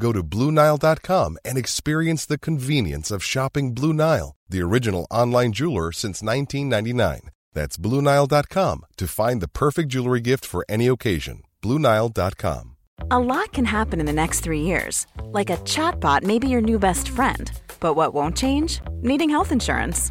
[0.00, 5.92] Go to BlueNile.com and experience the convenience of shopping Blue Nile, the original online jeweler
[5.92, 7.30] since 1999.
[7.52, 11.42] That's BlueNile.com to find the perfect jewelry gift for any occasion.
[11.62, 12.76] BlueNile.com.
[13.10, 15.06] A lot can happen in the next three years.
[15.22, 17.50] Like a chatbot may be your new best friend.
[17.80, 18.80] But what won't change?
[19.02, 20.10] Needing health insurance.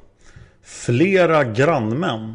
[0.71, 2.33] Flera grannmän.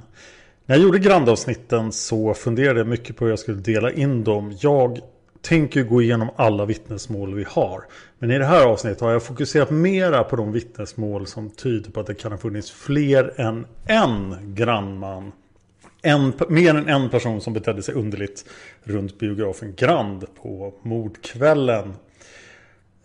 [0.66, 4.56] När jag gjorde grandavsnitten så funderade jag mycket på hur jag skulle dela in dem.
[4.60, 5.00] Jag
[5.40, 7.84] tänker gå igenom alla vittnesmål vi har.
[8.18, 12.00] Men i det här avsnittet har jag fokuserat mera på de vittnesmål som tyder på
[12.00, 15.32] att det kan ha funnits fler än en grannman.
[16.02, 18.44] En, mer än en person som betedde sig underligt
[18.84, 21.94] runt biografen Grand på mordkvällen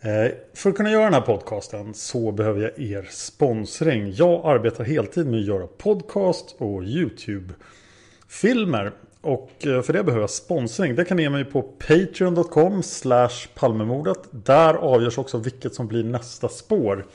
[0.04, 4.14] Eh, för att kunna göra den här podcasten så behöver jag er sponsring.
[4.16, 8.92] Jag arbetar heltid med att göra podcast och YouTube-filmer.
[9.22, 10.96] Och eh, för det behöver jag sponsring.
[10.96, 14.20] Det kan ni ge mig på patreon.com slash palmemordet.
[14.32, 17.06] Där avgörs också vilket som blir nästa spår.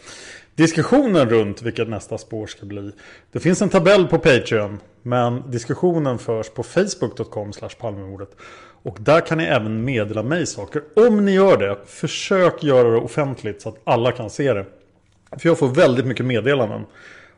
[0.54, 2.92] Diskussionen runt vilket nästa spår ska bli.
[3.32, 4.80] Det finns en tabell på Patreon.
[5.02, 8.30] Men diskussionen förs på facebook.com slash palmemordet.
[8.86, 10.82] Och där kan ni även meddela mig saker.
[10.96, 14.66] Om ni gör det, försök göra det offentligt så att alla kan se det.
[15.38, 16.84] För jag får väldigt mycket meddelanden.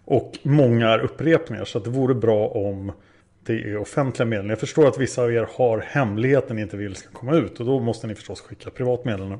[0.04, 1.64] Och många är upprepningar.
[1.64, 2.92] Så det vore bra om
[3.46, 4.50] det är offentliga meddelanden.
[4.50, 7.60] Jag förstår att vissa av er har hemligheten ni inte vill ska komma ut.
[7.60, 9.38] Och då måste ni förstås skicka privat meddelande.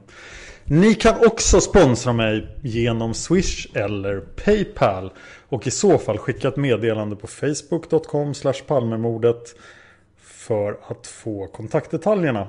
[0.64, 5.12] Ni kan också sponsra mig genom Swish eller Paypal.
[5.48, 8.34] Och i så fall skicka ett meddelande på facebook.com
[8.66, 9.54] palmemordet
[10.38, 12.46] för att få kontaktdetaljerna.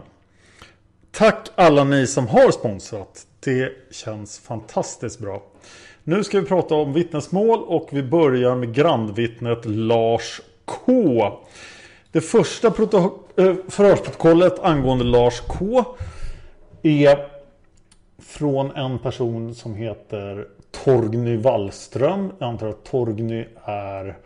[1.11, 3.27] Tack alla ni som har sponsrat.
[3.39, 5.43] Det känns fantastiskt bra.
[6.03, 10.93] Nu ska vi prata om vittnesmål och vi börjar med grandvittnet Lars K.
[12.11, 12.73] Det första eh,
[13.67, 15.85] förhörsprotokollet angående Lars K
[16.83, 17.27] är
[18.19, 22.31] från en person som heter Torgny Wallström.
[22.39, 24.17] Jag antar att Torgny är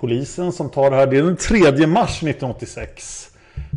[0.00, 1.06] polisen som tar det här.
[1.06, 3.30] Det är den 3 mars 1986.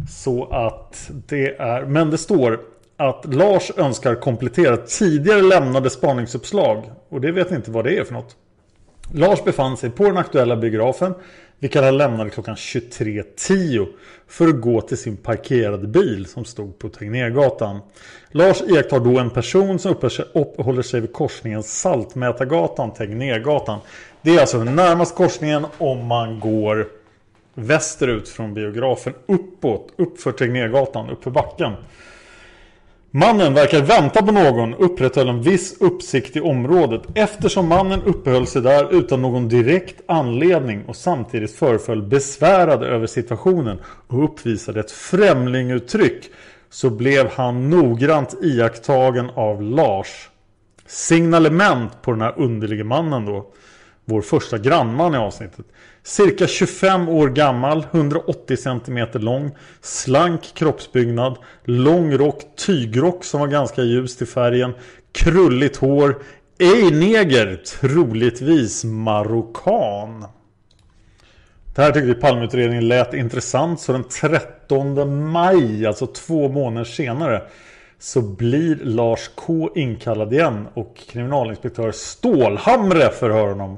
[0.09, 2.59] Så att det är, men det står
[2.97, 6.91] att Lars önskar komplettera tidigare lämnade spaningsuppslag.
[7.09, 8.35] Och det vet ni inte vad det är för något.
[9.13, 11.13] Lars befann sig på den aktuella biografen
[11.61, 13.87] vilket han lämnade klockan 23.10
[14.27, 17.79] för att gå till sin parkerade bil som stod på Tegnérgatan.
[18.31, 19.95] Lars iakttar då en person som
[20.33, 23.79] uppehåller sig vid korsningen Saltmätargatan Tegnérgatan.
[24.23, 26.87] Det är alltså närmast korsningen om man går
[27.53, 31.73] västerut från biografen uppåt, uppför Tegnérgatan, uppför backen.
[33.11, 38.61] Mannen verkar vänta på någon upprätthöll en viss uppsikt i området eftersom mannen uppehöll sig
[38.61, 46.29] där utan någon direkt anledning och samtidigt föreföll besvärad över situationen och uppvisade ett främlinguttryck
[46.69, 50.29] så blev han noggrant iakttagen av Lars.
[50.85, 53.45] Signalement på den här underlige mannen då.
[54.05, 55.65] Vår första grannman i avsnittet.
[56.03, 59.51] Cirka 25 år gammal, 180 cm lång,
[59.81, 64.73] slank kroppsbyggnad, lång rock, tygrock som var ganska ljus till färgen,
[65.11, 66.23] krulligt hår,
[66.59, 70.25] ej neger, troligtvis marockan.
[71.75, 77.41] Det här tyckte vi Palmeutredningen lät intressant så den 13 maj, alltså två månader senare,
[77.99, 83.77] så blir Lars K inkallad igen och kriminalinspektör Stålhamre förhör honom.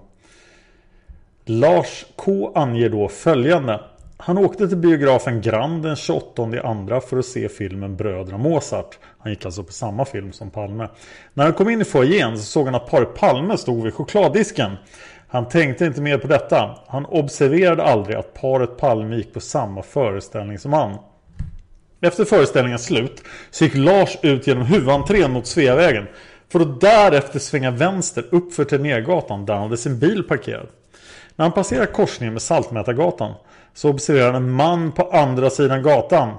[1.45, 3.79] Lars K anger då följande.
[4.17, 8.99] Han åkte till biografen Grand den 28 andra för att se filmen Bröderna Mozart.
[9.17, 10.87] Han gick alltså på samma film som Palme.
[11.33, 14.71] När han kom in i foajén så såg han att paret Palme stod vid chokladdisken.
[15.27, 16.77] Han tänkte inte mer på detta.
[16.87, 20.97] Han observerade aldrig att paret Palme gick på samma föreställning som han.
[22.01, 26.07] Efter föreställningens slut så gick Lars ut genom huvudentrén mot Sveavägen.
[26.49, 30.67] För att därefter svänga vänster upp för Tegnérgatan där han hade sin bil parkerad.
[31.35, 33.33] När han passerar korsningen med Saltmätargatan
[33.73, 36.29] så observerar han en man på andra sidan gatan.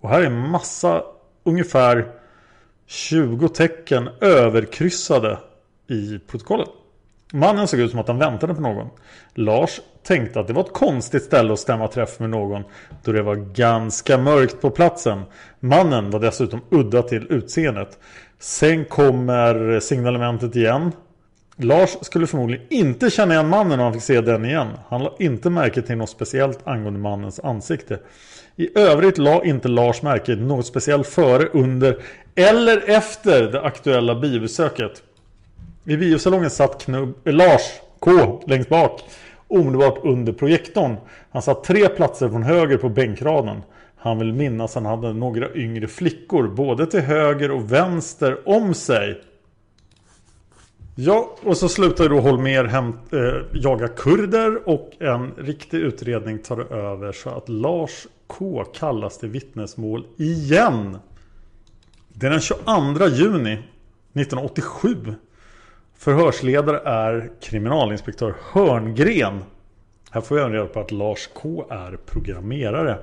[0.00, 1.02] Och här är en massa
[1.44, 2.06] ungefär
[2.86, 5.38] 20 tecken överkryssade
[5.88, 6.68] i protokollet.
[7.32, 8.88] Mannen såg ut som att han väntade på någon.
[9.34, 12.62] Lars tänkte att det var ett konstigt ställe att stämma träff med någon
[13.04, 15.22] då det var ganska mörkt på platsen.
[15.60, 17.98] Mannen var dessutom udda till utseendet.
[18.38, 20.92] Sen kommer signalementet igen.
[21.56, 24.68] Lars skulle förmodligen inte känna igen mannen om han fick se den igen.
[24.88, 27.98] Han la inte märke till något speciellt angående mannens ansikte.
[28.56, 31.98] I övrigt la inte Lars märke till något speciellt före, under
[32.34, 35.02] eller efter det aktuella biobesöket.
[35.84, 37.62] I biosalongen satt knubb, eh, Lars
[37.98, 39.00] K längst bak.
[39.48, 40.96] Omedelbart under projektorn.
[41.30, 43.62] Han satt tre platser från höger på bänkraden.
[43.96, 49.20] Han vill minnas han hade några yngre flickor både till höger och vänster om sig.
[50.96, 56.72] Ja, och så slutar då Holmer hem, eh, jaga kurder och en riktig utredning tar
[56.72, 60.98] över så att Lars K kallas till vittnesmål igen.
[62.08, 63.58] Det är den 22 juni
[64.12, 64.96] 1987.
[65.98, 69.44] Förhörsledare är kriminalinspektör Hörngren.
[70.10, 72.98] Här får jag reda på att Lars K är programmerare.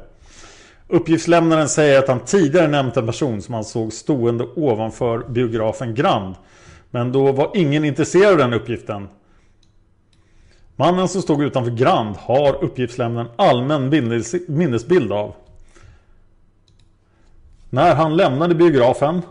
[0.87, 6.35] Uppgiftslämnaren säger att han tidigare nämnt en person som han såg stående ovanför biografen Grand.
[6.91, 9.07] Men då var ingen intresserad av den uppgiften.
[10.75, 13.89] Mannen som stod utanför Grand har uppgiftslämnaren allmän
[14.47, 15.33] minnesbild av.
[17.69, 19.21] När han lämnade biografen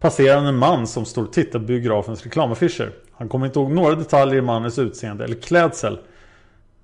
[0.00, 2.90] passerade en man som stod och tittade på biografens reklamaffischer.
[3.12, 5.98] Han kommer inte ihåg några detaljer i mannens utseende eller klädsel.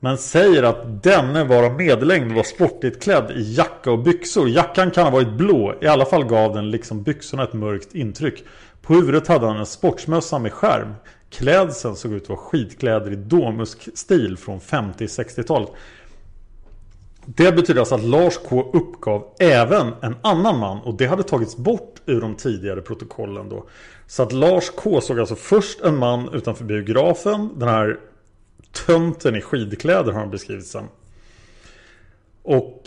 [0.01, 4.49] Men säger att denne var av medellängd och var sportigt klädd i jacka och byxor.
[4.49, 5.75] Jackan kan ha varit blå.
[5.81, 8.45] I alla fall gav den liksom byxorna ett mörkt intryck.
[8.85, 10.95] På huvudet hade han en sportsmössa med skärm.
[11.31, 15.69] Klädseln såg ut att vara skitkläder i domusk-stil från 50-60-talet.
[17.27, 21.57] Det betyder alltså att Lars K uppgav även en annan man och det hade tagits
[21.57, 23.67] bort ur de tidigare protokollen då.
[24.07, 27.51] Så att Lars K såg alltså först en man utanför biografen.
[27.57, 28.01] Den här
[28.87, 30.85] tönten i skidkläder har han beskrivit sen.
[32.43, 32.83] Och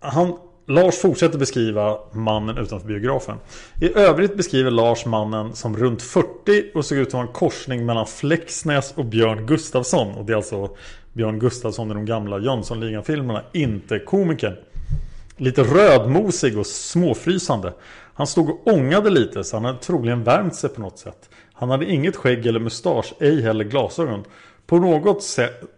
[0.00, 3.36] han Lars fortsätter beskriva mannen utanför biografen.
[3.80, 8.06] I övrigt beskriver Lars mannen som runt 40 och såg ut som en korsning mellan
[8.06, 10.14] Flexnäs och Björn Gustafsson.
[10.14, 10.70] Och det är alltså
[11.12, 14.56] Björn Gustafsson i de gamla Jönssonligan-filmerna, inte komikern.
[15.36, 17.72] Lite rödmosig och småfrysande.
[18.14, 21.30] Han stod och ångade lite så han hade troligen värmt sig på något sätt.
[21.52, 24.24] Han hade inget skägg eller mustasch, ej heller glasögon.
[24.66, 25.22] På något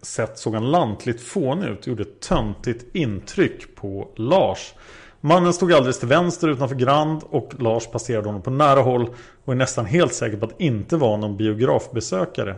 [0.03, 4.75] sätt såg han lantligt fånig ut och gjorde ett töntigt intryck på Lars.
[5.21, 9.11] Mannen stod alldeles till vänster utanför Grand och Lars passerade honom på nära håll
[9.45, 12.57] och är nästan helt säker på att inte vara någon biografbesökare.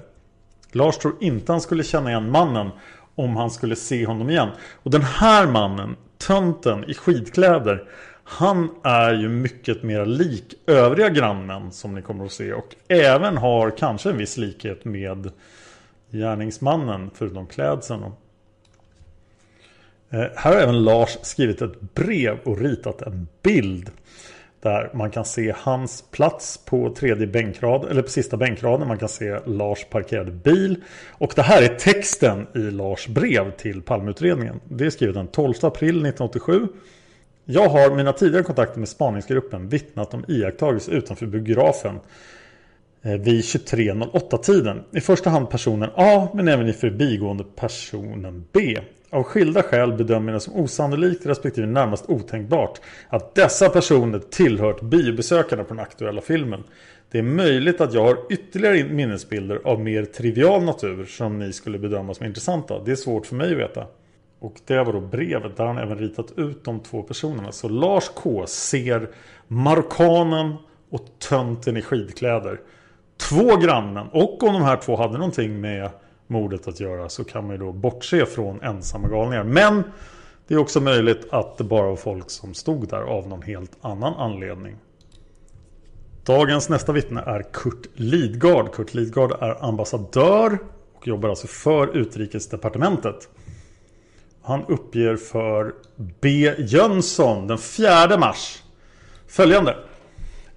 [0.73, 2.71] Lars tror inte han skulle känna igen mannen
[3.15, 4.49] om han skulle se honom igen.
[4.83, 7.85] Och den här mannen, tönten i skidkläder,
[8.25, 13.37] han är ju mycket mer lik övriga grannmän som ni kommer att se och även
[13.37, 15.31] har kanske en viss likhet med
[16.11, 18.02] gärningsmannen förutom klädseln.
[20.11, 23.90] Eh, här har även Lars skrivit ett brev och ritat en bild.
[24.61, 28.88] Där man kan se hans plats på tredje bänkrad, eller på sista bänkraden.
[28.88, 30.83] Man kan se Lars parkerade bil.
[31.11, 34.61] Och det här är texten i Lars brev till Palmeutredningen.
[34.69, 36.69] Det är skrivet den 12 april 1987.
[37.45, 42.00] Jag har mina tidigare kontakter med spaningsgruppen vittnat om iakttagelser utanför biografen
[43.02, 44.85] Eh, vid 23.08-tiden.
[44.92, 48.78] I första hand personen A men även i förbigående personen B.
[49.11, 54.83] Av skilda skäl bedömer jag det som osannolikt respektive närmast otänkbart att dessa personer tillhört
[54.83, 56.62] biobesökarna på den aktuella filmen.
[57.11, 61.78] Det är möjligt att jag har ytterligare minnesbilder av mer trivial natur som ni skulle
[61.78, 62.78] bedöma som intressanta.
[62.85, 63.87] Det är svårt för mig att veta.
[64.38, 67.52] Och det var då brevet där han även ritat ut de två personerna.
[67.52, 69.09] Så Lars K ser
[69.47, 70.54] markanen
[70.90, 72.61] och tönten i skidkläder
[73.21, 75.91] två grannen och om de här två hade någonting med
[76.27, 79.45] mordet att göra så kan man ju då bortse från ensamma galningar.
[79.45, 79.83] Men
[80.47, 83.73] det är också möjligt att det bara var folk som stod där av någon helt
[83.81, 84.77] annan anledning.
[86.25, 88.73] Dagens nästa vittne är Kurt Lidgard.
[88.73, 90.59] Kurt Lidgard är ambassadör
[90.95, 93.29] och jobbar alltså för Utrikesdepartementet.
[94.43, 96.55] Han uppger för B.
[96.59, 98.62] Jönsson den 4 mars
[99.27, 99.77] följande.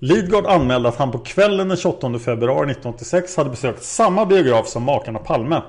[0.03, 4.83] Lidgard anmälde att han på kvällen den 28 februari 1986 hade besökt samma biograf som
[4.83, 5.61] makarna Palme.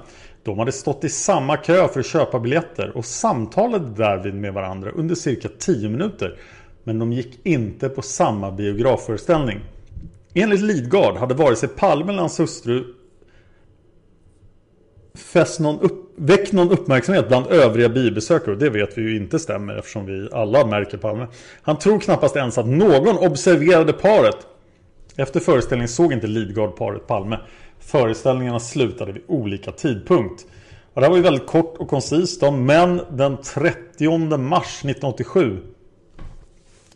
[0.42, 4.90] De hade stått i samma kö för att köpa biljetter och samtalade därvid med varandra
[4.90, 6.38] under cirka 10 minuter.
[6.84, 9.60] Men de gick inte på samma biografföreställning.
[10.34, 12.84] Enligt Lidgard hade vare sig Palme eller hans hustru
[15.14, 18.54] fäst någon upp, väckt någon uppmärksamhet bland övriga biobesökare.
[18.54, 21.26] Det vet vi ju inte stämmer eftersom vi alla märker Palme.
[21.62, 24.36] Han tror knappast ens att någon observerade paret.
[25.16, 27.38] Efter föreställningen såg inte Lidgard paret Palme.
[27.80, 30.46] Föreställningarna slutade vid olika tidpunkt.
[30.94, 35.58] Och det här var ju väldigt kort och koncist då, men den 30 mars 1987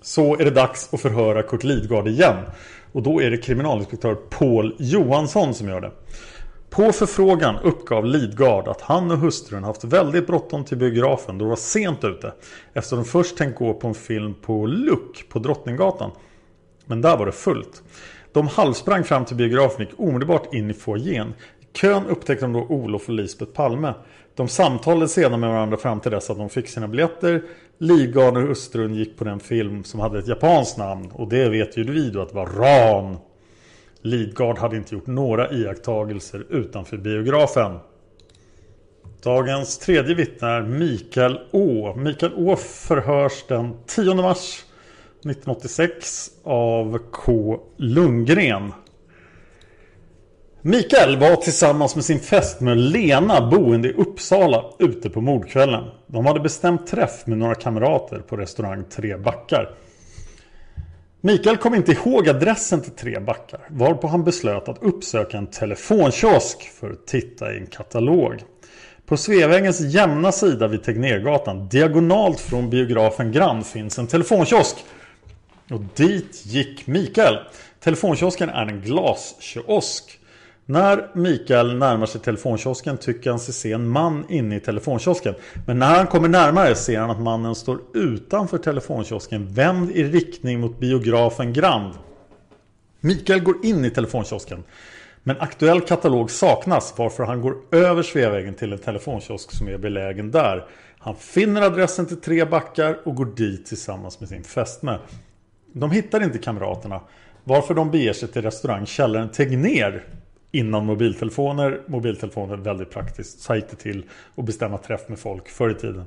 [0.02, 2.36] så är det dags att förhöra Kurt Lidgard igen.
[2.92, 5.90] Och då är det kriminalinspektör Paul Johansson som gör det.
[6.70, 11.48] På förfrågan uppgav Lidgard att han och hustrun haft väldigt bråttom till biografen då det
[11.48, 12.32] var sent ute.
[12.72, 16.10] Eftersom de först tänkt gå på en film på Luck på Drottninggatan.
[16.86, 17.82] Men där var det fullt.
[18.32, 21.34] De halvsprang fram till biografen och gick omedelbart in i foajén.
[21.60, 23.94] I kön upptäckte de då Olof och Lisbeth Palme.
[24.34, 27.42] De samtalade sedan med varandra fram till dess att de fick sina biljetter.
[27.78, 31.10] Lidgard och hustrun gick på den film som hade ett japanskt namn.
[31.12, 33.16] Och det vet ju vi då att det var Ran.
[34.02, 37.78] Lidgard hade inte gjort några iakttagelser utanför biografen.
[39.22, 41.94] Dagens tredje vittne är Mikael Å.
[41.96, 44.64] Mikael Å förhörs den 10 mars
[45.18, 47.60] 1986 av K.
[47.76, 48.72] Lundgren.
[50.62, 55.84] Mikael var tillsammans med sin fästmö Lena boende i Uppsala ute på mordkvällen.
[56.06, 59.74] De hade bestämt träff med några kamrater på restaurang Tre Backar.
[61.20, 66.62] Mikael kom inte ihåg adressen till Tre Backar varpå han beslöt att uppsöka en telefonkiosk
[66.62, 68.42] för att titta i en katalog.
[69.06, 74.76] På Sveavägens jämna sida vid Tegnérgatan, diagonalt från biografen Grand, finns en telefonkiosk.
[75.70, 77.38] Och dit gick Mikael.
[77.80, 80.17] Telefonkiosken är en glaskiosk.
[80.70, 85.34] När Mikael närmar sig telefonkiosken tycker han sig se en man inne i telefonkiosken.
[85.66, 90.60] Men när han kommer närmare ser han att mannen står utanför telefonkiosken vänd i riktning
[90.60, 91.94] mot biografen Grand.
[93.00, 94.64] Mikael går in i telefonkiosken.
[95.22, 100.30] Men aktuell katalog saknas varför han går över Sveavägen till en telefonkiosk som är belägen
[100.30, 100.66] där.
[100.98, 104.98] Han finner adressen till Tre Backar och går dit tillsammans med sin fästmö.
[105.72, 107.00] De hittar inte kamraterna
[107.44, 110.04] varför de beger sig till restaurang Källaren Tegner
[110.52, 111.80] innan mobiltelefoner.
[111.86, 114.04] Mobiltelefoner är väldigt praktiskt sajter till
[114.36, 116.04] att bestämma träff med folk förr i tiden.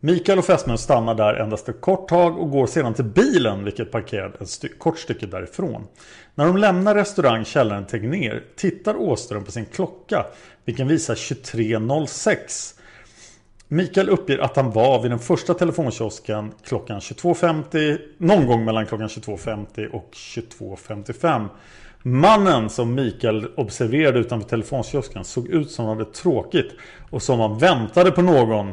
[0.00, 3.90] Mikael och fästmön stannar där endast ett kort tag och går sedan till bilen vilket
[3.90, 5.86] parkerad ett st kort stycke därifrån.
[6.34, 10.26] När de lämnar restaurang Källaren Tegner tittar Åström på sin klocka
[10.64, 12.77] vilken visar 23.06.
[13.70, 19.08] Mikael uppger att han var vid den första telefonkiosken klockan 22.50 någon gång mellan klockan
[19.08, 21.48] 22.50 och 22.55.
[22.02, 26.72] Mannen som Mikael observerade utanför telefonkiosken såg ut som han hade tråkigt
[27.10, 28.72] och som han väntade på någon.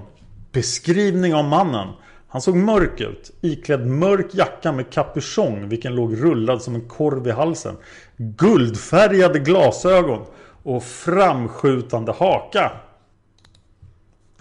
[0.52, 1.88] Beskrivning av mannen.
[2.28, 7.28] Han såg mörk ut, iklädd mörk jacka med kapuschong vilken låg rullad som en korv
[7.28, 7.78] i halsen.
[8.18, 10.26] Guldfärgade glasögon
[10.64, 12.72] och framskjutande haka.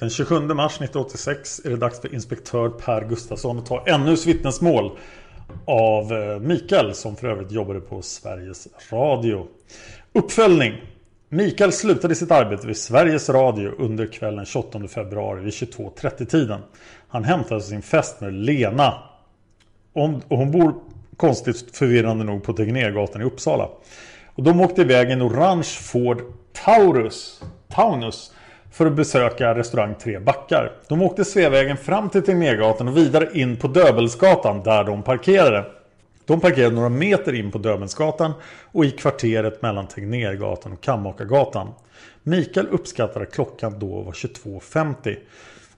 [0.05, 4.99] Den 27 mars 1986 är det dags för inspektör Per Gustafsson att ta ännu vittnesmål
[5.65, 9.47] av eh, Mikael som för övrigt jobbade på Sveriges Radio.
[10.13, 10.73] Uppföljning.
[11.29, 16.61] Mikael slutade sitt arbete vid Sveriges Radio under kvällen 28 februari vid 22.30 tiden.
[17.09, 18.95] Han hämtade sin fästmö Lena.
[19.93, 20.75] Och hon bor
[21.17, 23.69] konstigt förvirrande nog på Tegnérgatan i Uppsala.
[24.35, 26.23] Och de åkte iväg en orange Ford
[26.65, 27.43] Taurus.
[27.69, 28.31] Taunus
[28.75, 30.73] för att besöka restaurang Tre Backar.
[30.89, 35.65] De åkte Sveavägen fram till Tegnérgatan och vidare in på Döbelsgatan där de parkerade.
[36.27, 38.33] De parkerade några meter in på Döbelsgatan
[38.73, 41.69] och i kvarteret mellan Tegnérgatan och Kammakargatan.
[42.23, 45.17] Mikael uppskattar att klockan då var 22.50.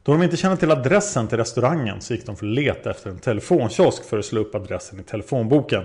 [0.03, 3.11] Då de inte kände till adressen till restaurangen så gick de för att leta efter
[3.11, 5.85] en telefonkiosk för att slå upp adressen i telefonboken.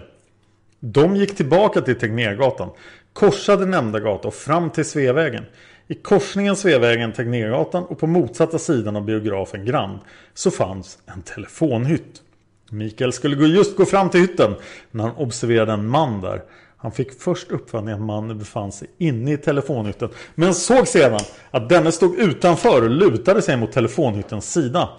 [0.80, 2.70] De gick tillbaka till Tegnérgatan,
[3.14, 5.46] korsade nämnda gata och fram till Sveavägen.
[5.92, 10.00] I korsningen Sveavägen Tegnérgatan och på motsatta sidan av biografen Grand
[10.34, 12.22] så fanns en telefonhytt.
[12.70, 14.56] Mikael skulle just gå fram till hytten
[14.92, 16.42] när han observerade en man där.
[16.78, 21.20] Han fick först uppfattningen att mannen befann sig inne i telefonhytten men såg sedan
[21.52, 24.90] att denne stod utanför och lutade sig mot telefonhyttens sida.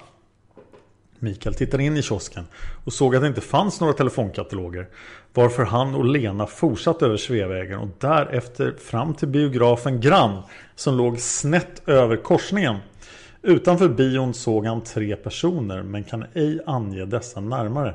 [1.22, 2.44] Mikael tittade in i kiosken
[2.84, 4.88] och såg att det inte fanns några telefonkataloger.
[5.34, 10.42] Varför han och Lena fortsatte över Sveavägen och därefter fram till biografen Grann
[10.74, 12.76] som låg snett över korsningen.
[13.42, 17.94] Utanför bion såg han tre personer men kan ej ange dessa närmare.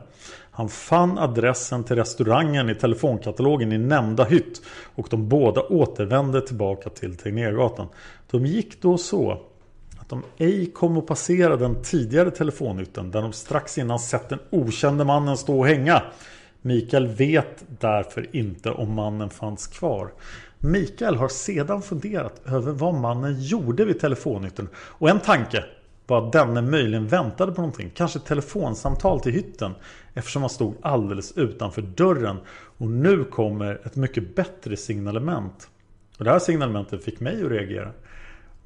[0.51, 4.61] Han fann adressen till restaurangen i telefonkatalogen i nämnda hytt
[4.95, 7.87] och de båda återvände tillbaka till Tegnérgatan.
[8.31, 9.41] De gick då så
[10.07, 14.39] att de ej kom att passera den tidigare telefonhytten där de strax innan sett den
[14.49, 16.03] okände mannen stå och hänga.
[16.61, 20.11] Mikael vet därför inte om mannen fanns kvar.
[20.59, 25.63] Mikael har sedan funderat över vad mannen gjorde vid telefonhytten och en tanke
[26.07, 27.91] var att denne möjligen väntade på någonting.
[27.95, 29.71] Kanske ett telefonsamtal till hytten
[30.13, 32.37] eftersom han stod alldeles utanför dörren.
[32.77, 35.69] Och nu kommer ett mycket bättre signalement.
[36.17, 37.91] Och det här signalementet fick mig att reagera.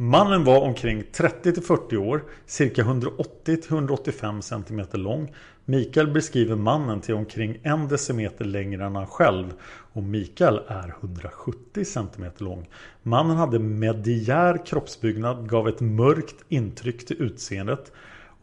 [0.03, 5.34] Mannen var omkring 30-40 år, cirka 180-185 cm lång.
[5.65, 9.53] Mikael beskriver mannen till omkring en decimeter längre än han själv
[9.93, 12.70] och Mikael är 170 cm lång.
[13.03, 17.91] Mannen hade mediär kroppsbyggnad, gav ett mörkt intryck till utseendet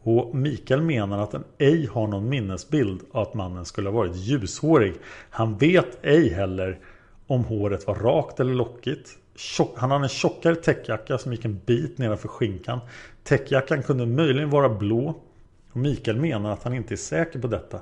[0.03, 4.15] och Mikael menar att han ej har någon minnesbild av att mannen skulle ha varit
[4.15, 4.93] ljushårig.
[5.29, 6.79] Han vet ej heller
[7.27, 9.18] om håret var rakt eller lockigt.
[9.75, 12.79] Han hade en tjockare täckjacka som gick en bit nedanför skinkan.
[13.23, 15.21] Täckjackan kunde möjligen vara blå.
[15.71, 17.81] Och Mikael menar att han inte är säker på detta.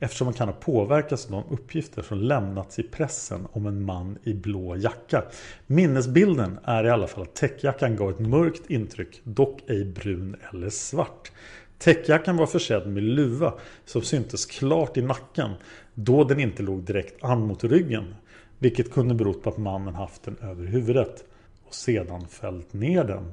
[0.00, 4.18] Eftersom han kan ha påverkats av de uppgifter som lämnats i pressen om en man
[4.24, 5.24] i blå jacka.
[5.66, 10.70] Minnesbilden är i alla fall att täckjackan gav ett mörkt intryck, dock ej brun eller
[10.70, 11.32] svart.
[11.78, 15.50] Täckjackan var försedd med luva som syntes klart i nacken
[15.94, 18.14] då den inte låg direkt an mot ryggen.
[18.58, 21.24] Vilket kunde berott på att mannen haft den över huvudet
[21.66, 23.32] och sedan fällt ner den.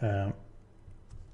[0.00, 0.28] Eh,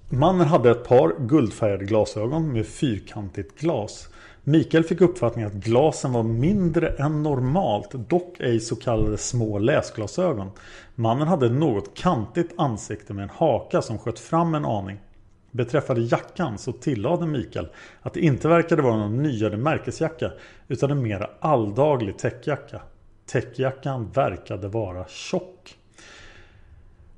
[0.08, 4.08] mannen hade ett par guldfärgade glasögon med fyrkantigt glas.
[4.44, 10.50] Mikael fick uppfattningen att glasen var mindre än normalt, dock ej så kallade små läsglasögon.
[10.94, 14.98] Mannen hade ett något kantigt ansikte med en haka som sköt fram en aning.
[15.54, 17.68] Beträffande jackan så tillade Mikael
[18.02, 20.32] att det inte verkade vara någon nyare märkesjacka
[20.68, 22.80] utan en mera alldaglig täckjacka.
[23.26, 25.76] Täckjackan verkade vara tjock.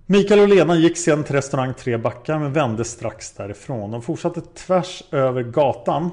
[0.07, 3.91] Mikael och Lena gick sedan till restaurang Tre Backar men vände strax därifrån.
[3.91, 6.11] De fortsatte tvärs över gatan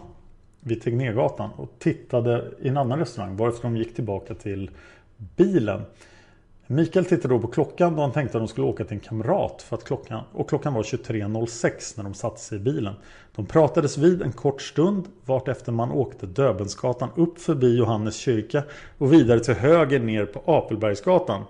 [0.60, 4.70] vid Tegnérgatan och tittade i en annan restaurang varefter de gick tillbaka till
[5.18, 5.82] bilen.
[6.72, 9.62] Mikael tittade då på klockan då han tänkte att de skulle åka till en kamrat
[9.62, 12.94] för att klockan, och klockan var 23.06 när de satte sig i bilen.
[13.36, 18.64] De pratades vid en kort stund vart man åkte Döbensgatan upp förbi Johannes kyrka
[18.98, 21.44] och vidare till höger ner på Apelbergsgatan.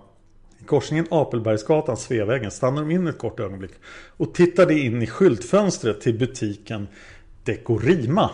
[0.60, 3.72] I korsningen Apelbergsgatan Sveavägen stannade de in ett kort ögonblick
[4.16, 6.88] och tittade in i skyltfönstret till butiken
[7.44, 8.30] Dekorima.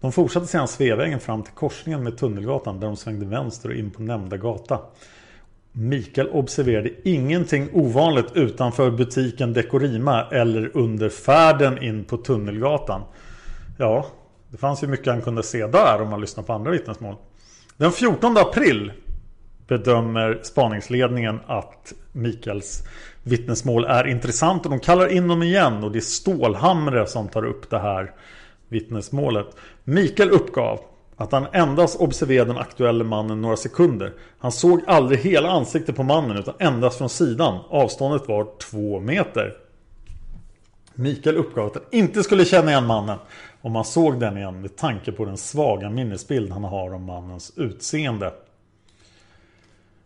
[0.00, 3.90] De fortsatte sedan Sveavägen fram till korsningen med Tunnelgatan där de svängde vänster och in
[3.90, 4.80] på nämnda gata.
[5.80, 13.02] Mikael observerade ingenting ovanligt utanför butiken Dekorima eller under färden in på Tunnelgatan.
[13.76, 14.06] Ja,
[14.50, 17.14] det fanns ju mycket han kunde se där om man lyssnar på andra vittnesmål.
[17.76, 18.92] Den 14 april
[19.66, 22.82] bedömer spaningsledningen att Mikaels
[23.22, 27.44] vittnesmål är intressant och de kallar in dem igen och det är Stålhamre som tar
[27.44, 28.12] upp det här
[28.68, 29.46] vittnesmålet.
[29.84, 30.80] Mikael uppgav
[31.20, 34.12] att han endast observerade den aktuella mannen några sekunder.
[34.38, 37.58] Han såg aldrig hela ansiktet på mannen utan endast från sidan.
[37.68, 39.56] Avståndet var två meter.
[40.94, 43.18] Mikael uppgav att han inte skulle känna igen mannen
[43.60, 47.52] om han såg den igen med tanke på den svaga minnesbild han har om mannens
[47.56, 48.34] utseende.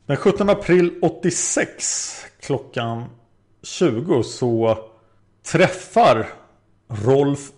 [0.07, 3.05] Den 17 april 86 klockan
[3.63, 4.79] 20 så
[5.43, 6.29] träffar
[6.89, 7.51] Rolf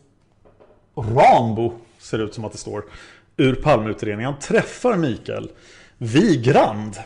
[0.96, 2.84] Rambo ser det ut som att det står
[3.36, 4.32] ur Palmeutredningen.
[4.32, 5.50] Han träffar Mikael
[5.98, 6.96] vid Grand.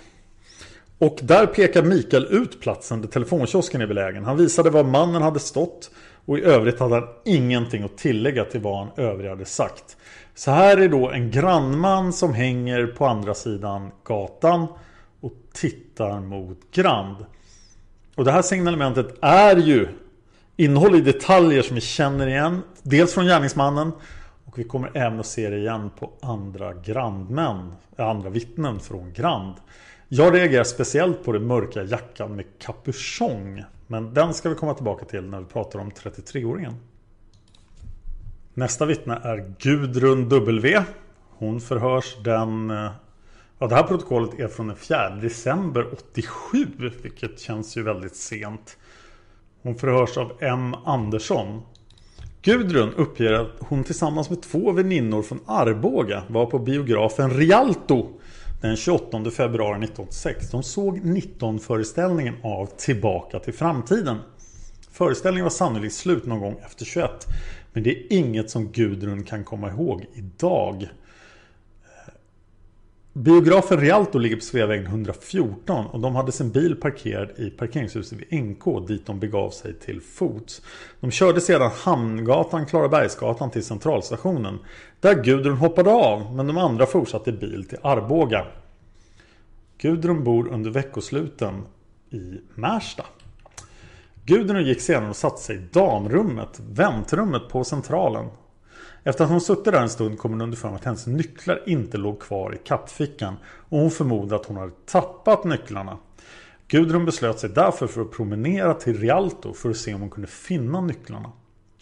[0.99, 4.25] Och där pekar Mikael ut platsen där telefonkiosken är belägen.
[4.25, 5.91] Han visade var mannen hade stått
[6.25, 9.97] och i övrigt hade han ingenting att tillägga till vad han övriga hade sagt.
[10.35, 14.67] Så här är då en grannman som hänger på andra sidan gatan
[15.21, 17.17] och tittar mot Grand.
[18.15, 19.89] Och det här signalementet är ju
[20.57, 22.63] innehåll i detaljer som vi känner igen.
[22.83, 23.93] Dels från gärningsmannen
[24.49, 29.13] och vi kommer även att se det igen på andra grandmän, eh, andra vittnen från
[29.13, 29.55] Grand.
[30.09, 33.65] Jag reagerar speciellt på den mörka jackan med kapuschong.
[33.87, 36.75] Men den ska vi komma tillbaka till när vi pratar om 33-åringen.
[38.55, 40.83] Nästa vittne är Gudrun W.
[41.31, 42.71] Hon förhörs den...
[42.71, 42.91] Eh,
[43.59, 46.67] ja, det här protokollet är från den 4 december 87,
[47.03, 48.77] vilket känns ju väldigt sent.
[49.63, 50.75] Hon förhörs av M.
[50.85, 51.63] Andersson.
[52.49, 58.07] Gudrun uppger att hon tillsammans med två väninnor från Arboga var på biografen Rialto
[58.61, 60.51] den 28 februari 1986.
[60.51, 64.17] De såg 19-föreställningen av Tillbaka till framtiden.
[64.93, 67.11] Föreställningen var sannolikt slut någon gång efter 21.
[67.73, 70.89] Men det är inget som Gudrun kan komma ihåg idag.
[73.19, 78.45] Biografen Rialto ligger på Sveavägen 114 och de hade sin bil parkerad i parkeringshuset vid
[78.45, 80.63] NK dit de begav sig till fots.
[81.01, 84.59] De körde sedan Hamngatan, Klarabergsgatan till centralstationen.
[85.01, 88.47] Där Gudrun hoppade av men de andra fortsatte bil till Arboga.
[89.79, 91.63] Gudrun bor under veckosluten
[92.11, 93.05] i Märsta.
[94.25, 98.27] Gudrun gick sedan och satte sig i damrummet, väntrummet på centralen.
[99.05, 101.97] Efter att hon suttit där en stund kom hon underfund med att hennes nycklar inte
[101.97, 103.37] låg kvar i kappfickan
[103.69, 105.99] och hon förmodade att hon hade tappat nycklarna.
[106.69, 110.29] Gudrun beslöt sig därför för att promenera till Rialto för att se om hon kunde
[110.29, 111.33] finna nycklarna.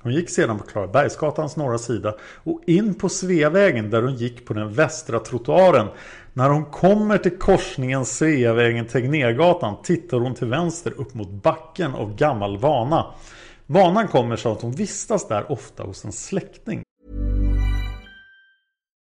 [0.02, 4.54] Hon gick sedan på Klarabergsgatans norra sida och in på Sveavägen där hon gick på
[4.54, 5.86] den västra trottoaren.
[6.32, 12.58] När hon kommer till korsningen Sveavägen-Tegnérgatan tittar hon till vänster upp mot backen av gammal
[12.58, 13.06] vana.
[13.66, 16.85] Vanan kommer så att hon vistas där ofta hos en släkting.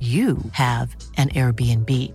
[0.00, 2.12] you have an Airbnb.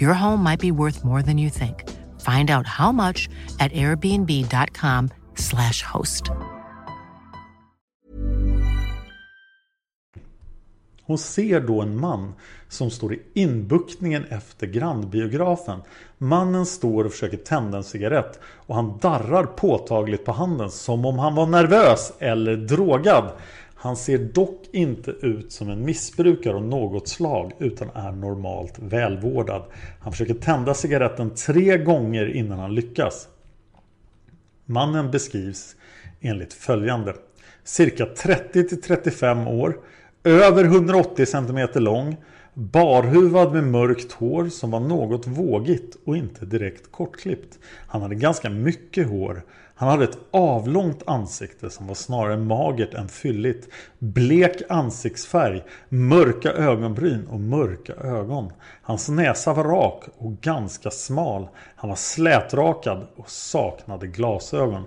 [0.00, 1.90] Your home might be worth more than you think.
[2.20, 6.30] Find out how much at airbnb.com/slash host.
[11.06, 12.34] Hon ser då en man
[12.68, 15.80] som står i inbuktningen efter grannbiografen.
[16.18, 21.18] Mannen står och försöker tända en cigarett och han darrar påtagligt på handen som om
[21.18, 23.32] han var nervös eller drogad.
[23.84, 29.62] Han ser dock inte ut som en missbrukare av något slag utan är normalt välvårdad.
[30.00, 33.28] Han försöker tända cigaretten tre gånger innan han lyckas.
[34.64, 35.76] Mannen beskrivs
[36.20, 37.14] enligt följande.
[37.64, 39.80] Cirka 30 till 35 år.
[40.24, 42.16] Över 180 cm lång.
[42.54, 47.58] Barhuvad med mörkt hår som var något vågigt och inte direkt kortklippt.
[47.86, 49.42] Han hade ganska mycket hår.
[49.76, 53.68] Han hade ett avlångt ansikte som var snarare magert än fylligt.
[53.98, 58.52] Blek ansiktsfärg, mörka ögonbryn och mörka ögon.
[58.82, 61.48] Hans näsa var rak och ganska smal.
[61.76, 64.84] Han var slätrakad och saknade glasögon.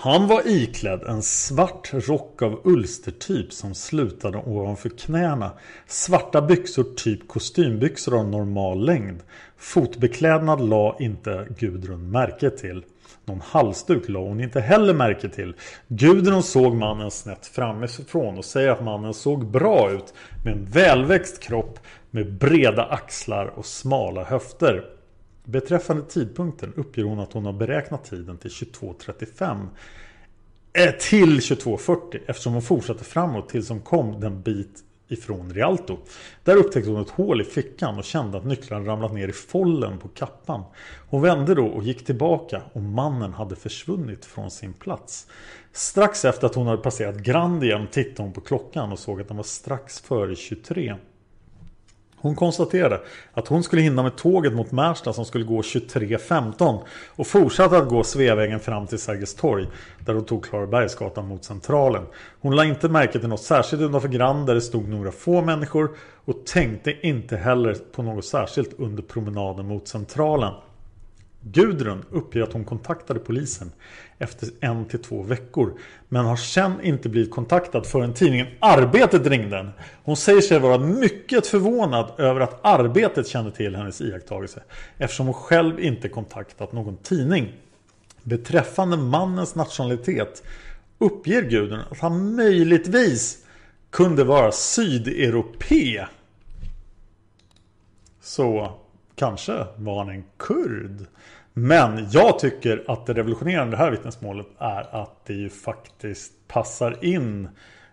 [0.00, 5.50] Han var iklädd en svart rock av ulstertyp som slutade ovanför knäna.
[5.86, 9.20] Svarta byxor typ kostymbyxor av normal längd.
[9.56, 12.84] Fotbeklädnad la inte Gudrun märke till.
[13.28, 15.54] Någon halsduk la hon inte heller märke till.
[15.88, 20.14] Gudrun såg mannen snett framifrån och säger att mannen såg bra ut
[20.44, 21.78] med en välväxt kropp
[22.10, 24.84] med breda axlar och smala höfter.
[25.44, 29.66] Beträffande tidpunkten uppger hon att hon har beräknat tiden till 22.35
[30.72, 35.98] eh, till 22.40 eftersom hon fortsatte framåt tills hon kom den bit ifrån Rialto.
[36.44, 39.98] Där upptäckte hon ett hål i fickan och kände att nycklarna ramlat ner i follen
[39.98, 40.62] på kappan.
[41.08, 45.26] Hon vände då och gick tillbaka och mannen hade försvunnit från sin plats.
[45.72, 49.28] Strax efter att hon hade passerat Grand igen tittade hon på klockan och såg att
[49.28, 50.96] den var strax före 23.
[52.20, 53.00] Hon konstaterade
[53.32, 56.78] att hon skulle hinna med tåget mot Märsta som skulle gå 23.15
[57.16, 59.66] och fortsatte att gå Sveavägen fram till Sergels torg
[59.98, 62.02] där hon tog Klarabergsgatan mot Centralen.
[62.40, 65.90] Hon la inte märke till något särskilt utanför Grand där det stod några få människor
[66.24, 70.52] och tänkte inte heller på något särskilt under promenaden mot Centralen.
[71.40, 73.72] Gudrun uppger att hon kontaktade polisen
[74.18, 75.72] efter en till två veckor.
[76.08, 79.68] Men har sen inte blivit kontaktad förrän tidningen Arbetet ringde.
[80.04, 84.62] Hon säger sig vara mycket förvånad över att Arbetet kände till hennes iakttagelse.
[84.96, 87.52] Eftersom hon själv inte kontaktat någon tidning.
[88.22, 90.42] Beträffande mannens nationalitet
[90.98, 93.44] uppger Gudrun att han möjligtvis
[93.90, 96.06] kunde vara sydeuropé.
[98.20, 98.72] Så
[99.14, 101.06] kanske var han en kurd.
[101.60, 107.04] Men jag tycker att det revolutionerande det här vittnesmålet är att det ju faktiskt passar
[107.04, 107.48] in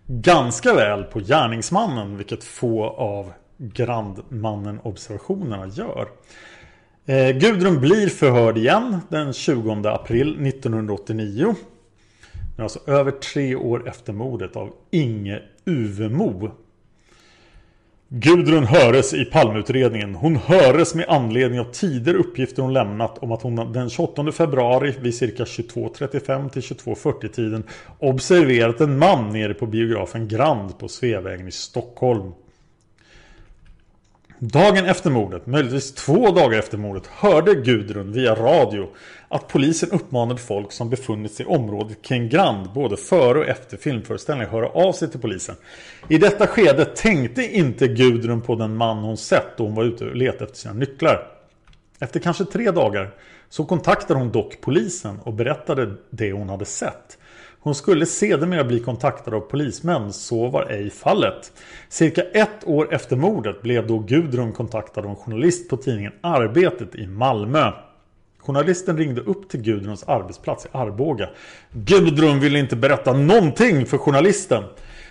[0.07, 6.07] ganska väl på gärningsmannen, vilket få av Grandmannen observationerna gör.
[7.05, 11.55] Eh, Gudrun blir förhörd igen den 20 april 1989.
[12.57, 16.51] alltså över tre år efter mordet av Inge Uvemo.
[18.09, 20.15] Gudrun höres i Palmeutredningen.
[20.15, 24.93] Hon höres med anledning av tidigare uppgifter hon lämnat om att hon den 28 februari
[25.01, 27.63] vid cirka 22.35 till 22.40 tiden
[27.99, 32.31] observerat en man nere på biografen Grand på Sveavägen i Stockholm.
[34.51, 38.87] Dagen efter mordet, möjligtvis två dagar efter mordet, hörde Gudrun via radio
[39.27, 43.77] att polisen uppmanade folk som befunnit sig i området kring Grand både före och efter
[43.77, 45.55] filmföreställningen höra av sig till polisen.
[46.07, 50.05] I detta skede tänkte inte Gudrun på den man hon sett då hon var ute
[50.05, 51.27] och letade efter sina nycklar.
[51.99, 53.13] Efter kanske tre dagar
[53.49, 57.17] så kontaktade hon dock polisen och berättade det hon hade sett.
[57.65, 61.51] Hon skulle sedermera bli kontaktad av polismän, så var ej fallet.
[61.89, 66.95] Cirka ett år efter mordet blev då Gudrun kontaktad av en journalist på tidningen Arbetet
[66.95, 67.71] i Malmö.
[68.39, 71.29] Journalisten ringde upp till Gudruns arbetsplats i Arboga.
[71.71, 74.63] Gudrun ville inte berätta någonting för journalisten.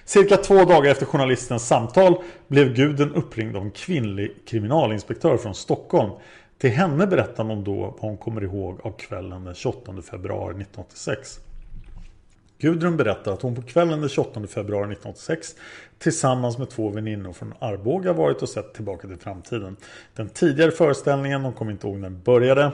[0.04, 2.14] Cirka två dagar efter journalistens samtal
[2.48, 6.10] blev Gudrun uppringd av en kvinnlig kriminalinspektör från Stockholm.
[6.58, 11.40] Till henne berättade hon då vad hon kommer ihåg av kvällen den 28 februari 1986.
[12.58, 15.54] Gudrun berättar att hon på kvällen den 28 februari 1986
[15.98, 19.76] tillsammans med två väninnor från Arboga varit och sett Tillbaka till framtiden.
[20.14, 22.72] Den tidigare föreställningen, de kommer inte ihåg när den började,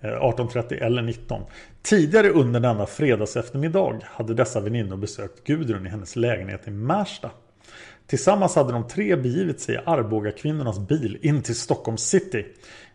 [0.00, 1.42] eh, 18.30 eller 19.
[1.82, 7.30] Tidigare under denna fredags eftermiddag hade dessa väninnor besökt Gudrun i hennes lägenhet i Märsta.
[8.06, 12.46] Tillsammans hade de tre begivit sig i Arboga kvinnornas bil in till Stockholm city.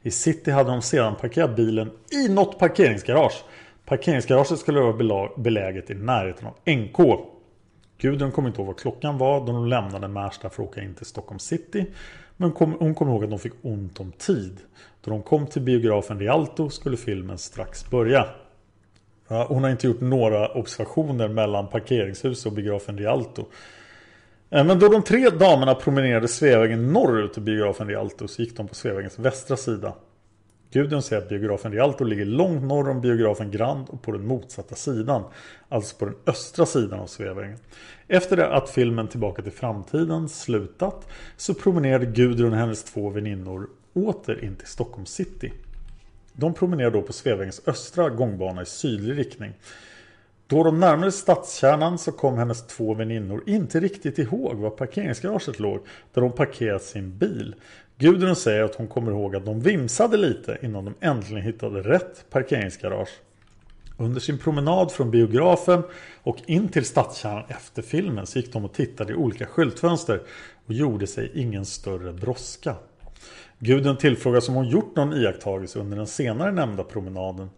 [0.02, 3.44] I city hade de sedan parkerat bilen i något parkeringsgarage
[3.92, 7.26] Parkeringsgaraget skulle vara beläget i närheten av NK.
[7.98, 10.94] Gudrun kommer inte ihåg vad klockan var då de lämnade Märsta för att åka in
[10.94, 11.86] till Stockholm city.
[12.38, 14.60] Men hon kommer ihåg att de fick ont om tid.
[15.02, 18.26] Då de kom till biografen Rialto skulle filmen strax börja.
[19.28, 23.46] Hon har inte gjort några observationer mellan parkeringshuset och biografen Rialto.
[24.50, 28.68] Eh, men då de tre damerna promenerade Sveavägen norrut till biografen Rialto så gick de
[28.68, 29.94] på Sveavägens västra sida.
[30.72, 34.76] Gudrun säger att biografen Rialto ligger långt norr om biografen Grand och på den motsatta
[34.76, 35.24] sidan.
[35.70, 37.58] Alltså på den östra sidan av Sveavägen.
[38.08, 41.08] Efter det att filmen Tillbaka till framtiden slutat
[41.38, 45.54] så promenerade Gudrun och hennes två väninnor åter in till Stockholm city.
[46.34, 49.54] De promenerade då på Sveavägens östra gångbana i sydlig riktning.
[50.48, 55.80] Då de närmade stadskärnan så kom hennes två väninnor inte riktigt ihåg var parkeringsgaraget låg
[56.14, 57.56] där de parkerat sin bil.
[58.02, 62.26] Gudrun säger att hon kommer ihåg att de vimsade lite innan de äntligen hittade rätt
[62.30, 63.10] parkeringsgarage.
[63.98, 65.84] Under sin promenad från biografen
[66.24, 70.22] och in till stadskärnan efter filmen så gick de och tittade i olika skyltfönster
[70.66, 72.76] och gjorde sig ingen större brådska.
[73.60, 77.50] Gudrun tillfrågas om hon gjort någon iakttagelse under den senare nämnda promenaden.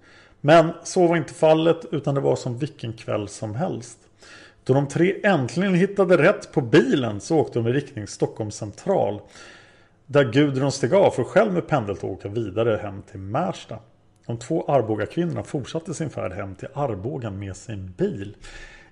[0.41, 3.97] Men så var inte fallet utan det var som vilken kväll som helst.
[4.63, 9.21] Då de tre äntligen hittade rätt på bilen så åkte de i riktning Stockholm central.
[10.13, 13.79] Där Gudrun steg av för att själv med pendeltåg åka vidare hem till Märsta.
[14.27, 18.35] De två Arboga kvinnorna fortsatte sin färd hem till Arboga med sin bil.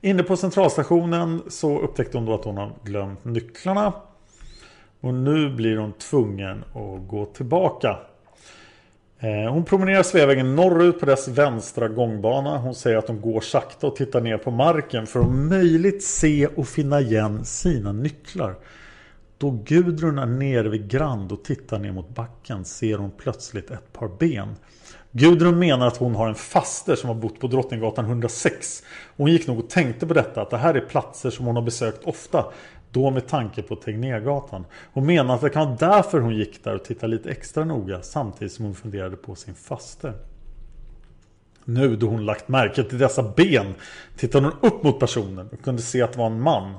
[0.01, 3.93] Inne på centralstationen så upptäckte hon då att hon har glömt nycklarna.
[5.01, 7.97] Och nu blir hon tvungen att gå tillbaka.
[9.19, 12.57] Eh, hon promenerar Sveavägen norrut på dess vänstra gångbana.
[12.57, 16.03] Hon säger att hon går sakta och tittar ner på marken för att om möjligt
[16.03, 18.55] se och finna igen sina nycklar.
[19.41, 23.93] Då Gudrun är nere vid Grand och tittar ner mot backen ser hon plötsligt ett
[23.93, 24.55] par ben.
[25.11, 28.83] Gudrun menar att hon har en faster som har bott på Drottninggatan 106.
[29.17, 31.63] Hon gick nog och tänkte på detta att det här är platser som hon har
[31.63, 32.45] besökt ofta.
[32.91, 34.65] Då med tanke på Tegnérgatan.
[34.93, 38.01] Hon menar att det kan vara därför hon gick där och tittade lite extra noga
[38.01, 40.13] samtidigt som hon funderade på sin faster.
[41.65, 43.73] Nu då hon lagt märke till dessa ben
[44.17, 46.73] tittade hon upp mot personen och kunde se att det var en man.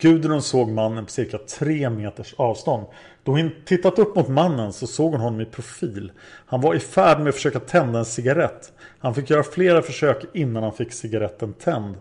[0.00, 2.86] Gudrun såg mannen på cirka tre meters avstånd.
[3.24, 6.12] Då hon tittat upp mot mannen så såg hon honom i profil.
[6.46, 8.72] Han var i färd med att försöka tända en cigarett.
[8.98, 11.94] Han fick göra flera försök innan han fick cigaretten tänd.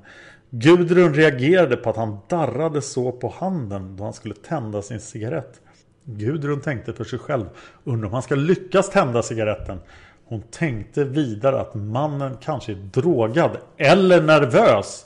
[0.49, 5.61] Gudrun reagerade på att han darrade så på handen då han skulle tända sin cigarett.
[6.03, 7.45] Gudrun tänkte för sig själv,
[7.83, 9.79] undrar om han ska lyckas tända cigaretten.
[10.25, 15.05] Hon tänkte vidare att mannen kanske är drogad eller nervös.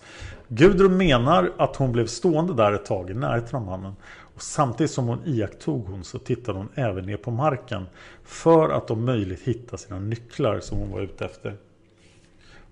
[0.55, 3.95] Gudrun menar att hon blev stående där ett tag i närheten av mannen.
[4.35, 7.85] Och samtidigt som hon iakttog hon så tittade hon även ner på marken.
[8.23, 11.57] För att om möjligt hitta sina nycklar som hon var ute efter.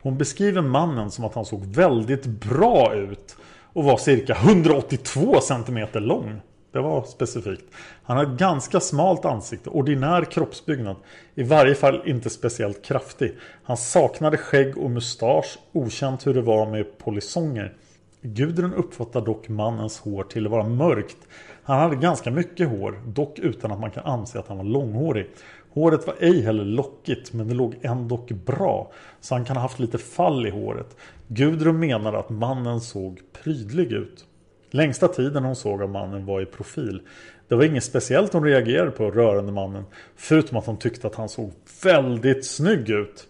[0.01, 3.37] Hon beskriver mannen som att han såg väldigt bra ut.
[3.73, 6.41] Och var cirka 182 cm lång.
[6.71, 7.65] Det var specifikt.
[8.03, 10.95] Han har ett ganska smalt ansikte, ordinär kroppsbyggnad.
[11.35, 13.35] I varje fall inte speciellt kraftig.
[13.63, 17.73] Han saknade skägg och mustasch, okänt hur det var med polisonger.
[18.21, 21.17] Gudrun uppfattar dock mannens hår till att vara mörkt.
[21.63, 25.27] Han hade ganska mycket hår, dock utan att man kan anse att han var långhårig.
[25.73, 28.91] Håret var ej heller lockigt, men det låg ändå bra.
[29.21, 30.97] Så han kan ha haft lite fall i håret.
[31.27, 34.25] Gudrun menade att mannen såg prydlig ut.
[34.73, 37.01] Längsta tiden hon såg av mannen var i profil.
[37.47, 39.83] Det var inget speciellt hon reagerade på rörande mannen.
[40.15, 41.51] Förutom att hon tyckte att han såg
[41.83, 43.27] väldigt snygg ut.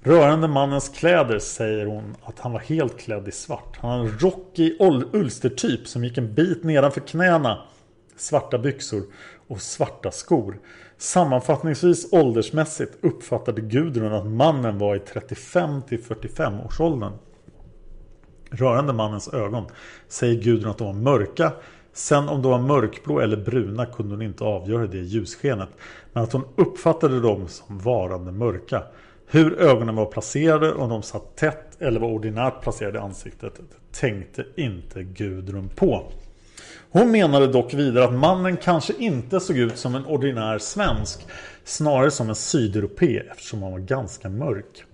[0.00, 3.76] Rörande mannens kläder säger hon att han var helt klädd i svart.
[3.80, 4.76] Han hade en rockig
[5.12, 7.58] ulstertyp som gick en bit nedanför knäna.
[8.16, 9.02] Svarta byxor
[9.48, 10.58] och svarta skor.
[10.98, 17.12] Sammanfattningsvis åldersmässigt uppfattade Gudrun att mannen var i 35 till 45 års åldern.
[18.56, 19.64] Rörande mannens ögon
[20.08, 21.52] säger Gudrun att de var mörka.
[21.92, 25.68] Sen om de var mörkblå eller bruna kunde hon inte avgöra det i ljusskenet.
[26.12, 28.82] Men att hon uppfattade dem som varande mörka.
[29.26, 33.60] Hur ögonen var placerade, om de satt tätt eller var ordinärt placerade i ansiktet
[33.92, 36.12] tänkte inte Gudrun på.
[36.90, 41.26] Hon menade dock vidare att mannen kanske inte såg ut som en ordinär svensk.
[41.64, 44.84] Snarare som en sydeuropé eftersom han var ganska mörk.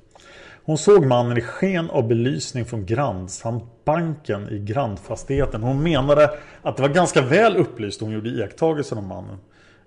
[0.71, 5.63] Hon såg mannen i sken av belysning från Grand samt banken i Grandfastigheten.
[5.63, 6.31] Hon menade
[6.63, 9.39] att det var ganska väl upplyst hon gjorde iakttagelsen om mannen.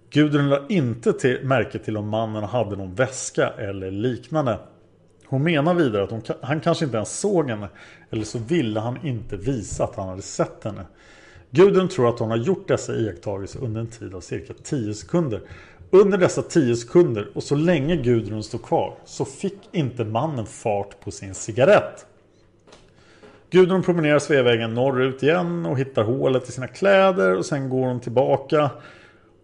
[0.09, 4.59] Gudrun lade inte till, märke till om mannen hade någon väska eller liknande.
[5.25, 7.67] Hon menar vidare att hon, han kanske inte ens såg henne.
[8.09, 10.85] Eller så ville han inte visa att han hade sett henne.
[11.51, 15.41] Gudrun tror att hon har gjort dessa iakttagelser under en tid av cirka 10 sekunder.
[15.95, 20.99] Under dessa tio sekunder och så länge Gudrun stod kvar så fick inte mannen fart
[20.99, 22.05] på sin cigarett.
[23.49, 27.99] Gudrun promenerar Sveavägen norrut igen och hittar hålet i sina kläder och sen går hon
[27.99, 28.71] tillbaka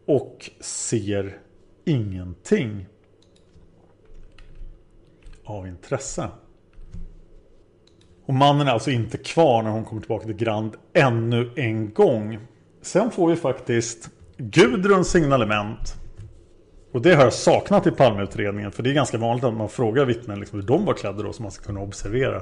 [0.06, 1.38] och ser
[1.86, 2.86] ingenting
[5.44, 6.28] av intresse.
[8.26, 12.40] Och mannen är alltså inte kvar när hon kommer tillbaka till Grand ännu en gång.
[12.82, 15.99] Sen får vi faktiskt Gudruns signalement.
[16.92, 18.72] Och det har jag saknat i Palmeutredningen.
[18.72, 21.34] För det är ganska vanligt att man frågar vittnen liksom hur de var klädda då.
[21.34, 22.42] Så man ska kunna observera.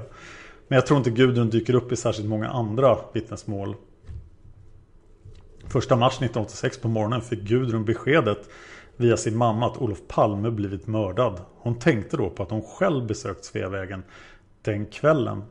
[0.68, 3.76] Men jag tror inte Gudrun dyker upp i särskilt många andra vittnesmål.
[5.68, 8.50] Första mars 1986 på morgonen fick Gudrun beskedet
[8.98, 11.42] via sin mamma att Olof Palme blivit mördad.
[11.58, 14.04] Hon tänkte då på att hon själv besökt Sveavägen
[14.62, 15.44] den kvällen.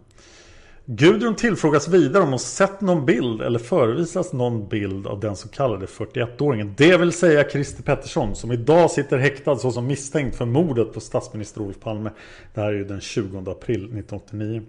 [0.88, 5.48] Gudrun tillfrågas vidare om hon sett någon bild eller förevisas någon bild av den så
[5.48, 6.74] kallade 41-åringen.
[6.76, 11.60] Det vill säga Christer Pettersson som idag sitter häktad såsom misstänkt för mordet på statsminister
[11.60, 12.10] Olof Palme.
[12.54, 14.62] Det här är ju den 20 april 1989.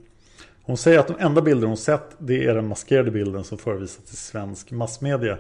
[0.64, 4.14] Hon säger att de enda bilder hon sett det är den maskerade bilden som förevisats
[4.14, 5.38] i svensk massmedia.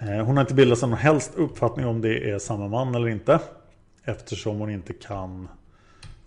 [0.00, 3.08] Eh, hon har inte bildat sig någon helst uppfattning om det är samma man eller
[3.08, 3.40] inte.
[4.04, 5.48] Eftersom hon inte kan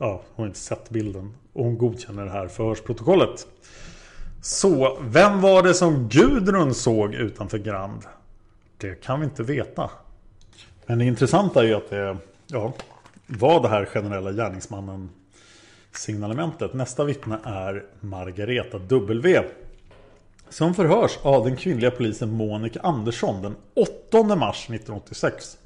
[0.02, 1.34] Ja, hon har inte sett bilden.
[1.54, 3.48] Och hon godkänner det här förhörsprotokollet.
[4.42, 8.02] Så, vem var det som Gudrun såg utanför Grand?
[8.78, 9.90] Det kan vi inte veta.
[10.86, 12.74] Men det intressanta är ju att det ja,
[13.28, 15.10] var det här generella gärningsmannen
[15.92, 16.74] signalementet.
[16.74, 19.44] Nästa vittne är Margareta W.
[20.50, 23.56] Som förhörs av den kvinnliga polisen Monica Andersson den
[24.12, 25.58] 8 mars 1986.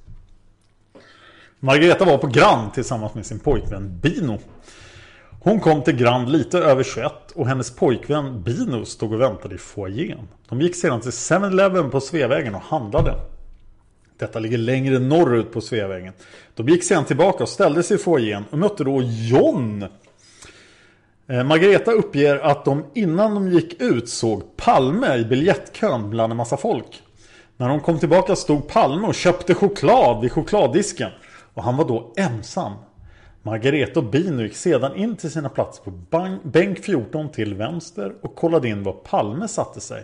[1.60, 4.40] Margareta var på Grand tillsammans med sin pojkvän Bino.
[5.42, 9.58] Hon kom till Grand lite över 21 och hennes pojkvän Bino stod och väntade i
[9.58, 10.28] foajén.
[10.50, 13.16] De gick sedan till 7-Eleven på Sveavägen och handlade.
[14.18, 16.14] Detta ligger längre norrut på Sveavägen.
[16.56, 19.86] De gick sedan tillbaka och ställde sig i foajén och mötte då John
[21.28, 26.38] eh, Margareta uppger att de innan de gick ut såg Palme i biljettkön bland en
[26.38, 27.02] massa folk.
[27.58, 31.12] När de kom tillbaka stod Palme och köpte choklad vid chokladdisken.
[31.56, 32.74] Och han var då ensam.
[33.42, 35.92] Margareta och Bino gick sedan in till sina platser på
[36.44, 40.04] bänk 14 till vänster och kollade in var Palme satte sig.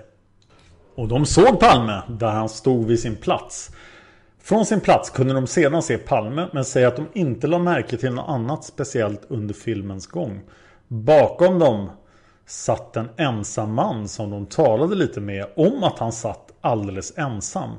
[0.95, 3.71] Och de såg Palme där han stod vid sin plats.
[4.39, 7.97] Från sin plats kunde de sedan se Palme men säger att de inte la märke
[7.97, 10.41] till något annat speciellt under filmens gång.
[10.87, 11.89] Bakom dem
[12.45, 17.69] satt en ensam man som de talade lite med om att han satt alldeles ensam.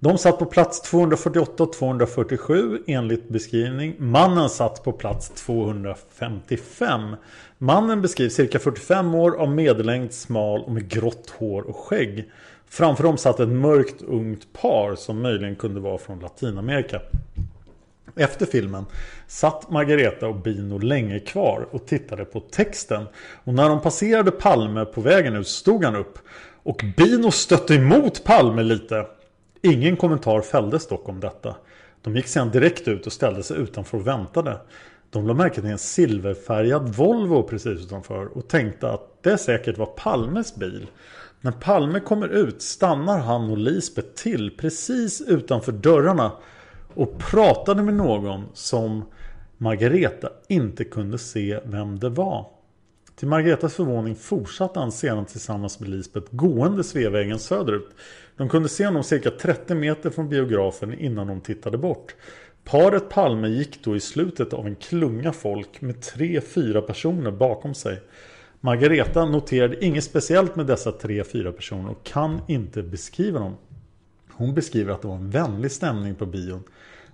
[0.00, 3.94] De satt på plats 248 och 247 enligt beskrivning.
[3.98, 7.16] Mannen satt på plats 255.
[7.58, 12.30] Mannen beskrivs cirka 45 år av medellängd, smal och med grått hår och skägg.
[12.68, 17.00] Framför dem satt ett mörkt ungt par som möjligen kunde vara från Latinamerika.
[18.16, 18.86] Efter filmen
[19.26, 23.04] satt Margareta och Bino länge kvar och tittade på texten.
[23.44, 26.18] Och när de passerade Palme på vägen ut stod han upp.
[26.62, 29.06] Och Bino stötte emot Palme lite.
[29.62, 31.56] Ingen kommentar fälldes dock om detta.
[32.02, 34.60] De gick sedan direkt ut och ställde sig utanför och väntade.
[35.10, 39.86] De lade märke till en silverfärgad Volvo precis utanför och tänkte att det säkert var
[39.86, 40.86] Palmes bil.
[41.40, 46.32] När Palme kommer ut stannar han och Lisbeth till precis utanför dörrarna
[46.94, 49.04] och pratade med någon som
[49.56, 52.46] Margareta inte kunde se vem det var.
[53.16, 57.88] Till Margaretas förvåning fortsatte han sedan tillsammans med Lisbeth gående Sveavägen söderut.
[58.38, 62.14] De kunde se honom cirka 30 meter från biografen innan de tittade bort.
[62.64, 67.74] Paret Palme gick då i slutet av en klunga folk med tre, fyra personer bakom
[67.74, 68.00] sig.
[68.60, 73.56] Margareta noterade inget speciellt med dessa tre, fyra personer och kan inte beskriva dem.
[74.32, 76.62] Hon beskriver att det var en vänlig stämning på bion.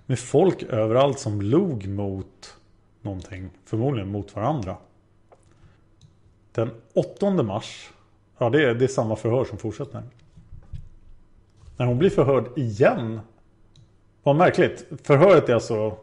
[0.05, 2.57] Med folk överallt som log mot
[3.01, 3.49] någonting.
[3.65, 4.77] Förmodligen mot varandra.
[6.51, 7.89] Den 8 mars.
[8.37, 10.03] Ja det är, det är samma förhör som fortsätter.
[11.77, 13.19] När hon blir förhörd igen.
[14.23, 14.85] Vad märkligt.
[15.03, 15.97] Förhöret är alltså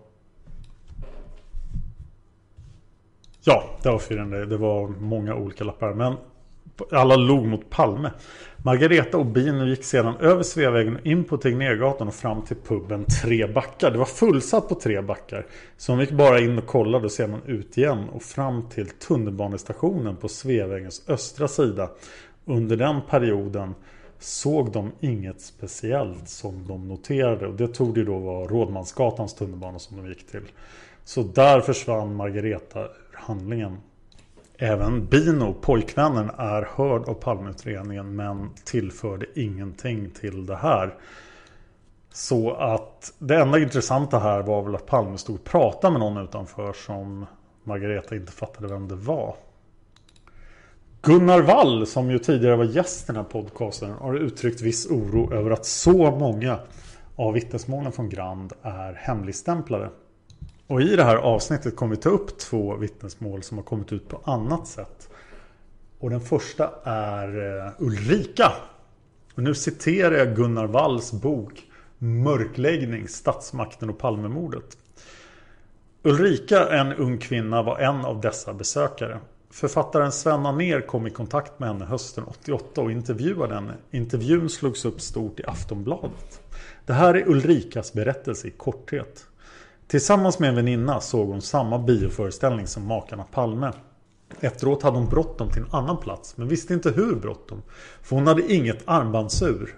[3.45, 4.47] Ja, det var firande.
[4.47, 5.95] Det var många olika lappar.
[5.95, 6.17] Men
[6.91, 8.11] alla log mot Palme.
[8.57, 13.47] Margareta och Bino gick sedan över Sveavägen in på Tegnérgatan och fram till puben Tre
[13.47, 13.91] Backar.
[13.91, 15.47] Det var fullsatt på Tre Backar.
[15.77, 20.17] Så de gick bara in och kollade och sedan ut igen och fram till tunnelbanestationen
[20.17, 21.91] på Sveavägens östra sida.
[22.45, 23.75] Under den perioden
[24.23, 29.79] såg de inget speciellt som de noterade och det tog det då vara Rådmansgatans tunnelbana
[29.79, 30.45] som de gick till.
[31.05, 33.77] Så där försvann Margareta ur handlingen.
[34.59, 40.95] Även Bino, pojkvännen, är hörd av Palmeutredningen men tillförde ingenting till det här.
[42.13, 46.25] Så att det enda intressanta här var väl att Palme stod och pratade med någon
[46.25, 47.27] utanför som
[47.65, 49.37] Margareta inte fattade vem det var.
[51.05, 55.35] Gunnar Wall, som ju tidigare var gäst i den här podcasten, har uttryckt viss oro
[55.35, 56.59] över att så många
[57.17, 59.91] av vittnesmålen från Grand är hemligstämplade.
[60.67, 64.09] Och i det här avsnittet kommer vi ta upp två vittnesmål som har kommit ut
[64.09, 65.09] på annat sätt.
[65.99, 68.53] Och den första är eh, Ulrika.
[69.35, 71.63] Och nu citerar jag Gunnar Walls bok
[71.99, 74.79] Mörkläggning, statsmakten och Palmemordet.
[76.03, 79.21] Ulrika, en ung kvinna, var en av dessa besökare.
[79.53, 83.75] Författaren Sven Ner kom i kontakt med henne hösten 88 och intervjuade henne.
[83.91, 86.41] Intervjun slogs upp stort i Aftonbladet.
[86.87, 89.27] Det här är Ulrikas berättelse i korthet.
[89.87, 93.73] Tillsammans med en väninna såg hon samma bioföreställning som makarna Palme.
[94.41, 97.63] Efteråt hade hon bråttom till en annan plats men visste inte hur bråttom.
[98.03, 99.75] För hon hade inget armbandsur.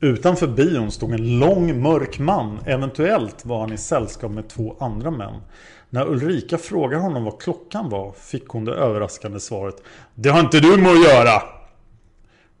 [0.00, 2.58] Utanför bion stod en lång mörk man.
[2.66, 5.34] Eventuellt var han i sällskap med två andra män.
[5.90, 9.82] När Ulrika frågade honom vad klockan var fick hon det överraskande svaret
[10.14, 11.42] Det har inte du med att göra!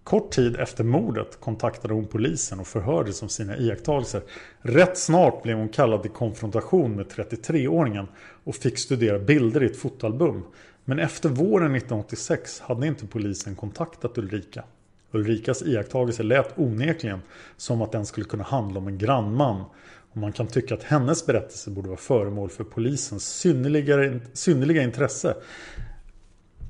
[0.04, 4.22] Kort tid efter mordet kontaktade hon polisen och förhördes om sina iakttagelser.
[4.60, 8.06] Rätt snart blev hon kallad till konfrontation med 33-åringen
[8.44, 10.44] och fick studera bilder i ett fotoalbum.
[10.84, 14.64] Men efter våren 1986 hade inte polisen kontaktat Ulrika.
[15.12, 17.22] Ulrikas iakttagelser lät onekligen
[17.56, 19.64] som att den skulle kunna handla om en grannman.
[20.10, 25.34] Och man kan tycka att hennes berättelse borde vara föremål för polisens synnerliga, synnerliga intresse.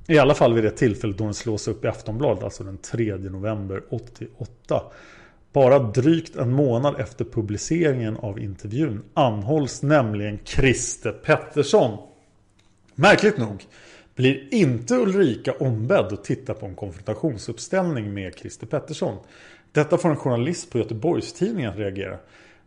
[0.08, 3.16] I alla fall vid det tillfället då den slås upp i Aftonbladet, alltså den 3
[3.16, 4.82] november 88.
[5.52, 11.98] Bara drygt en månad efter publiceringen av intervjun anhålls nämligen Christer Pettersson.
[12.94, 13.64] Märkligt nog
[14.14, 19.16] blir inte Ulrika ombedd att titta på en konfrontationsuppställning med Christer Pettersson.
[19.72, 22.18] Detta får en journalist på Göteborgstidningen att reagera.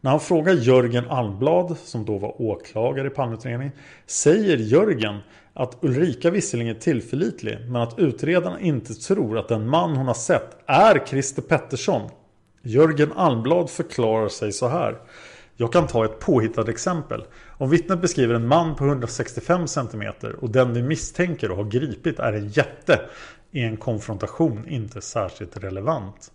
[0.02, 3.74] När han frågar Jörgen Almblad, som då var åklagare i Palmeutredningen,
[4.06, 5.20] säger Jörgen
[5.54, 10.14] att Ulrika visserligen är tillförlitlig, men att utredarna inte tror att den man hon har
[10.14, 12.10] sett är Christer Pettersson.
[12.62, 14.98] Jörgen Almblad förklarar sig så här.
[15.56, 17.24] Jag kan ta ett påhittat exempel.
[17.58, 22.20] Om vittnet beskriver en man på 165 cm och den vi misstänker och har gripit
[22.20, 23.02] är en jätte
[23.52, 26.32] är en konfrontation inte särskilt relevant.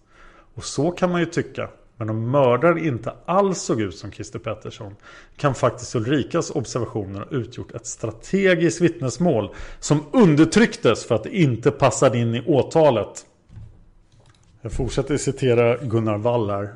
[0.55, 1.69] Och så kan man ju tycka.
[1.97, 4.97] Men om mördaren inte alls såg ut som Christer Pettersson
[5.37, 11.71] kan faktiskt Ulrikas observationer ha utgjort ett strategiskt vittnesmål som undertrycktes för att det inte
[11.71, 13.27] passade in i åtalet.
[14.63, 16.75] Jag fortsätter citera Gunnar Wall här.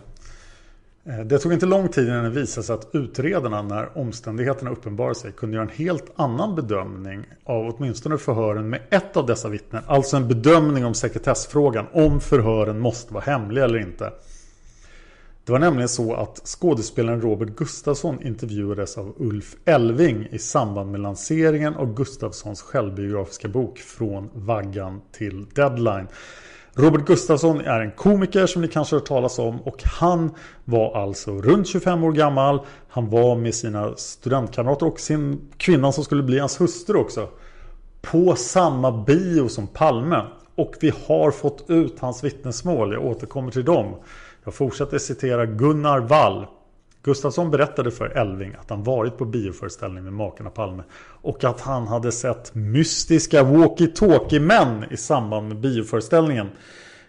[1.05, 5.15] Eh, det tog inte lång tid innan det visade sig att utredarna när omständigheterna uppenbarade
[5.15, 9.83] sig kunde göra en helt annan bedömning av åtminstone förhören med ett av dessa vittnen.
[9.87, 14.13] Alltså en bedömning om sekretessfrågan om förhören måste vara hemliga eller inte.
[15.51, 21.01] Det var nämligen så att skådespelaren Robert Gustafsson intervjuades av Ulf Elving i samband med
[21.01, 26.07] lanseringen av Gustafssons självbiografiska bok Från vaggan till deadline.
[26.75, 30.31] Robert Gustafsson är en komiker som ni kanske har hört talas om och han
[30.65, 32.61] var alltså runt 25 år gammal.
[32.89, 37.29] Han var med sina studentkamrater och sin kvinna som skulle bli hans hustru också.
[38.03, 40.23] På samma bio som Palme.
[40.55, 42.93] Och vi har fått ut hans vittnesmål.
[42.93, 43.95] Jag återkommer till dem.
[44.51, 46.47] Jag fortsätter citera Gunnar Wall.
[47.03, 50.83] Gustafsson berättade för Elving att han varit på bioföreställning med makarna Palme
[51.23, 56.49] och att han hade sett mystiska walkie-talkie-män i samband med bioföreställningen.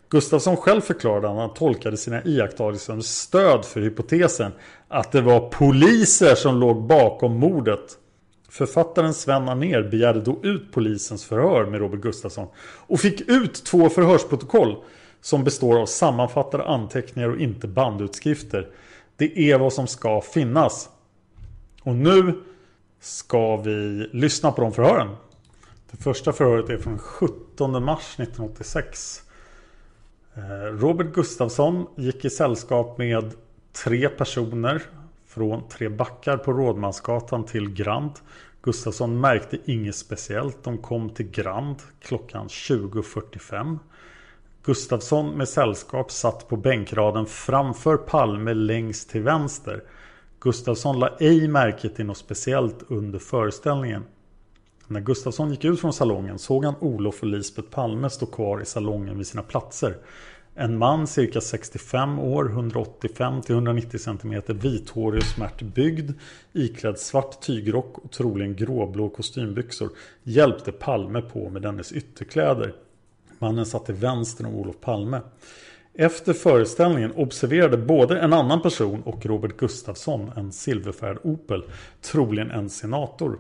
[0.10, 4.52] Gustafsson själv förklarade att han tolkade sina iakttagelser som stöd för hypotesen
[4.88, 7.98] att det var poliser som låg bakom mordet.
[8.50, 12.48] Författaren Sven Aner begärde då ut polisens förhör med Robert Gustafsson
[12.88, 14.76] och fick ut två förhörsprotokoll
[15.22, 18.70] som består av sammanfattade anteckningar och inte bandutskrifter.
[19.16, 20.90] Det är vad som ska finnas.
[21.84, 22.42] Och nu
[23.00, 25.16] ska vi lyssna på de förhören.
[25.92, 29.22] Det första förhöret är från 17 mars 1986.
[30.34, 33.34] Eh, Robert Gustafsson gick i sällskap med
[33.84, 34.82] tre personer
[35.28, 38.12] från Tre backar på Rådmansgatan till Grand.
[38.62, 40.64] Gustafsson märkte inget speciellt.
[40.64, 43.80] De kom till Grand klockan 20.45.
[44.64, 49.84] Gustafsson med sällskap satt på bänkraden framför Palme längst till vänster.
[50.40, 54.04] Gustafsson la ej märke till något speciellt under föreställningen.
[54.88, 58.66] När Gustafsson gick ut från salongen såg han Olof och Lisbeth Palme stå kvar i
[58.66, 59.98] salongen vid sina platser.
[60.56, 66.12] En man cirka 65 år, 185-190 cm, vithårig och smärt byggd,
[66.54, 69.90] iklädd svart tygrock och troligen gråblå kostymbyxor,
[70.24, 72.74] hjälpte Palme på med dennes ytterkläder.
[73.42, 75.22] Mannen satt till vänster om Olof Palme.
[75.94, 81.64] Efter föreställningen observerade både en annan person och Robert Gustafsson en silverfärgad Opel,
[82.02, 83.38] troligen en senator.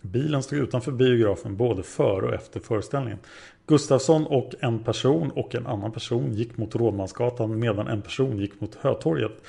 [0.00, 3.18] Bilen stod utanför biografen både före och efter föreställningen.
[3.66, 8.60] Gustafsson och en person och en annan person gick mot Rådmansgatan medan en person gick
[8.60, 9.42] mot Hötorget.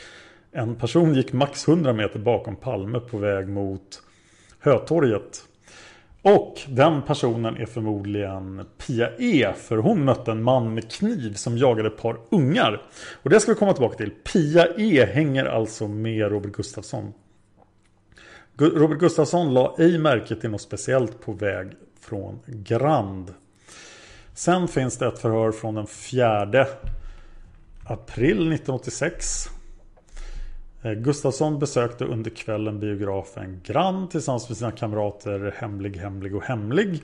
[0.52, 4.02] En person gick max 100 meter bakom Palme på väg mot
[4.60, 5.44] Hötorget.
[6.22, 9.54] Och den personen är förmodligen Pia E.
[9.58, 12.82] För hon mötte en man med kniv som jagade ett par ungar.
[13.24, 14.12] Och det ska vi komma tillbaka till.
[14.12, 15.06] Pia E.
[15.06, 17.14] hänger alltså med Robert Gustafsson.
[18.58, 21.68] Robert Gustafsson la ej märke till något speciellt på väg
[22.00, 23.34] från Grand.
[24.34, 26.66] Sen finns det ett förhör från den 4
[27.86, 29.50] april 1986.
[30.82, 37.04] Eh, Gustafsson besökte under kvällen biografen Grand tillsammans med sina kamrater Hemlig, Hemlig och Hemlig.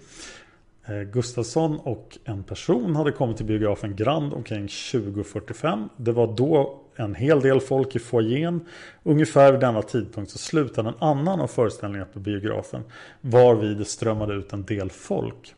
[0.86, 5.90] Eh, Gustafsson och en person hade kommit till biografen Grand omkring 20.45.
[5.98, 8.66] Det var då en hel del folk i foajén.
[9.04, 12.84] Ungefär vid denna tidpunkt så slutade en annan av föreställningarna på biografen.
[13.22, 15.56] Varvid det strömmade ut en del folk.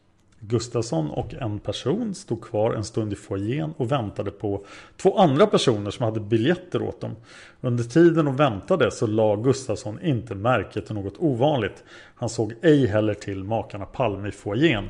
[0.47, 4.65] Gustafsson och en person stod kvar en stund i foajén och väntade på
[4.97, 7.15] två andra personer som hade biljetter åt dem.
[7.61, 11.83] Under tiden de väntade så la Gustafsson inte märke till något ovanligt.
[12.15, 14.85] Han såg ej heller till makarna Palme i foajén.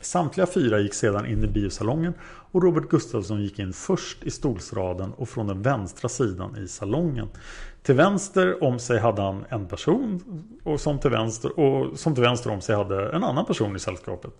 [0.00, 2.14] Samtliga fyra gick sedan in i biosalongen
[2.52, 7.28] och Robert Gustafsson gick in först i stolsraden och från den vänstra sidan i salongen.
[7.82, 10.20] Till vänster om sig hade han en person
[10.64, 13.78] och som till vänster, och som till vänster om sig hade en annan person i
[13.78, 14.32] sällskapet.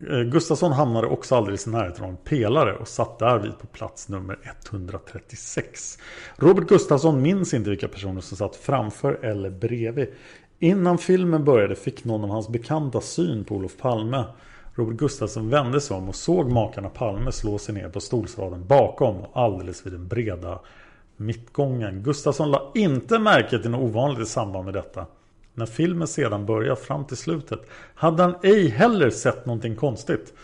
[0.00, 4.08] Eh, Gustafsson hamnade också alldeles i närheten av en pelare och satt därvid på plats
[4.08, 4.38] nummer
[4.68, 5.98] 136.
[6.36, 10.08] Robert Gustafsson minns inte vilka personer som satt framför eller bredvid.
[10.58, 14.24] Innan filmen började fick någon av hans bekanta syn på Olof Palme.
[14.74, 19.16] Robert Gustafsson vände sig om och såg makarna Palme slå sig ner på stolsraden bakom
[19.16, 20.60] och alldeles vid den breda
[21.16, 22.02] Mittgången.
[22.02, 25.06] Gustafsson la inte märke till något ovanligt i samband med detta.
[25.56, 27.60] När filmen sedan börjar fram till slutet
[27.94, 30.34] hade han ej heller sett någonting konstigt.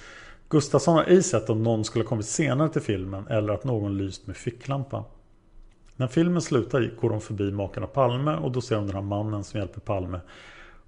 [0.48, 4.26] Gustafsson har ej sett om någon skulle kommit senare till filmen eller att någon lyst
[4.26, 5.04] med ficklampa.
[5.96, 9.44] När filmen slutar går de förbi makarna Palme och då ser de den här mannen
[9.44, 10.20] som hjälper Palme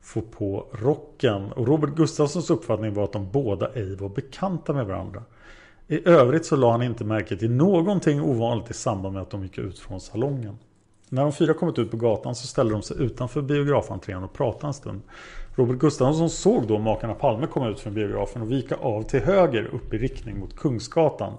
[0.01, 1.53] få på rocken.
[1.53, 5.23] Och Robert Gustafssons uppfattning var att de båda ej var bekanta med varandra.
[5.89, 9.43] I övrigt så la han inte märke till någonting ovanligt i samband med att de
[9.43, 10.59] gick ut från salongen.
[11.09, 14.67] När de fyra kommit ut på gatan så ställde de sig utanför biografentrén och pratade
[14.67, 15.03] en stund.
[15.55, 19.65] Robert Gustafsson såg då makarna Palme komma ut från biografen och vika av till höger
[19.75, 21.33] upp i riktning mot Kungsgatan.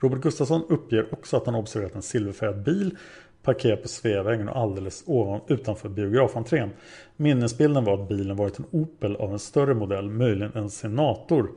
[0.00, 2.96] Robert Gustafsson uppger också att han observerat en silverfärgad bil
[3.42, 6.70] parkerad på Sveavägen och alldeles ovan, utanför biografentrén.
[7.16, 11.50] Minnesbilden var att bilen varit en Opel av en större modell, möjligen en Senator.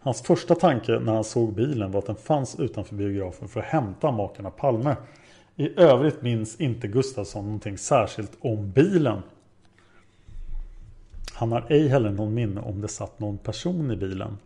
[0.00, 3.66] Hans första tanke när han såg bilen var att den fanns utanför biografen för att
[3.66, 4.96] hämta makarna Palme.
[5.56, 9.22] I övrigt minns inte Gustafsson någonting särskilt om bilen.
[11.32, 14.38] Han har ej heller någon minne om det satt någon person i bilen.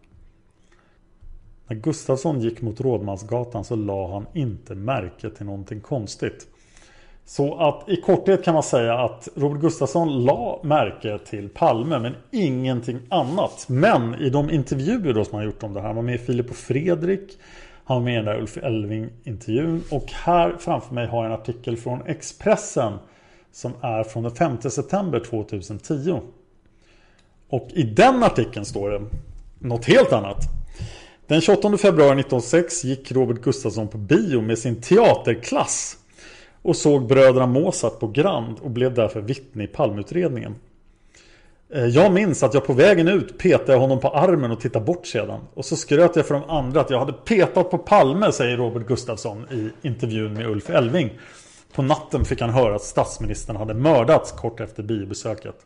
[1.66, 6.46] När Gustafsson gick mot Rådmansgatan så la han inte märke till någonting konstigt.
[7.24, 12.14] Så att i korthet kan man säga att Robert Gustafsson la märke till Palme men
[12.30, 13.66] ingenting annat.
[13.68, 15.86] Men i de intervjuer då som han gjort om det här.
[15.86, 17.38] Han var med i Filip och Fredrik.
[17.89, 19.82] Han var med i den där Ulf Elving-intervjun.
[19.91, 22.93] Och här framför mig har jag en artikel från Expressen.
[23.53, 26.20] Som är från den 5 september 2010.
[27.49, 29.03] Och i den artikeln står det
[29.59, 30.39] något helt annat.
[31.26, 35.97] Den 28 februari 1906 gick Robert Gustafsson på bio med sin teaterklass
[36.62, 40.55] och såg bröderna Mozart på Grand och blev därför vittne i palmutredningen.
[41.71, 45.07] Eh, jag minns att jag på vägen ut petade honom på armen och tittade bort
[45.07, 45.41] sedan.
[45.55, 48.87] Och så skröt jag för de andra att jag hade petat på Palme, säger Robert
[48.87, 51.11] Gustafsson i intervjun med Ulf Elving.
[51.73, 55.57] På natten fick han höra att statsministern hade mördats kort efter biobesöket.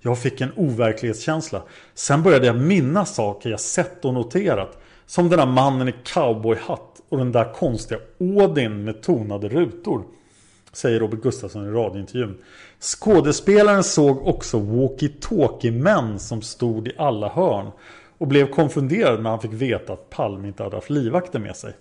[0.00, 1.62] Jag fick en overklighetskänsla.
[1.94, 4.78] Sen började jag minnas saker jag sett och noterat.
[5.06, 10.04] Som den där mannen i cowboyhatt och den där konstiga Odin med tonade rutor.
[10.72, 12.38] Säger Robert Gustafsson i radiointervjun.
[12.80, 17.70] Skådespelaren såg också walkie-talkie-män som stod i alla hörn.
[18.18, 21.72] Och blev konfunderad när han fick veta att Palme inte hade haft livvakter med sig.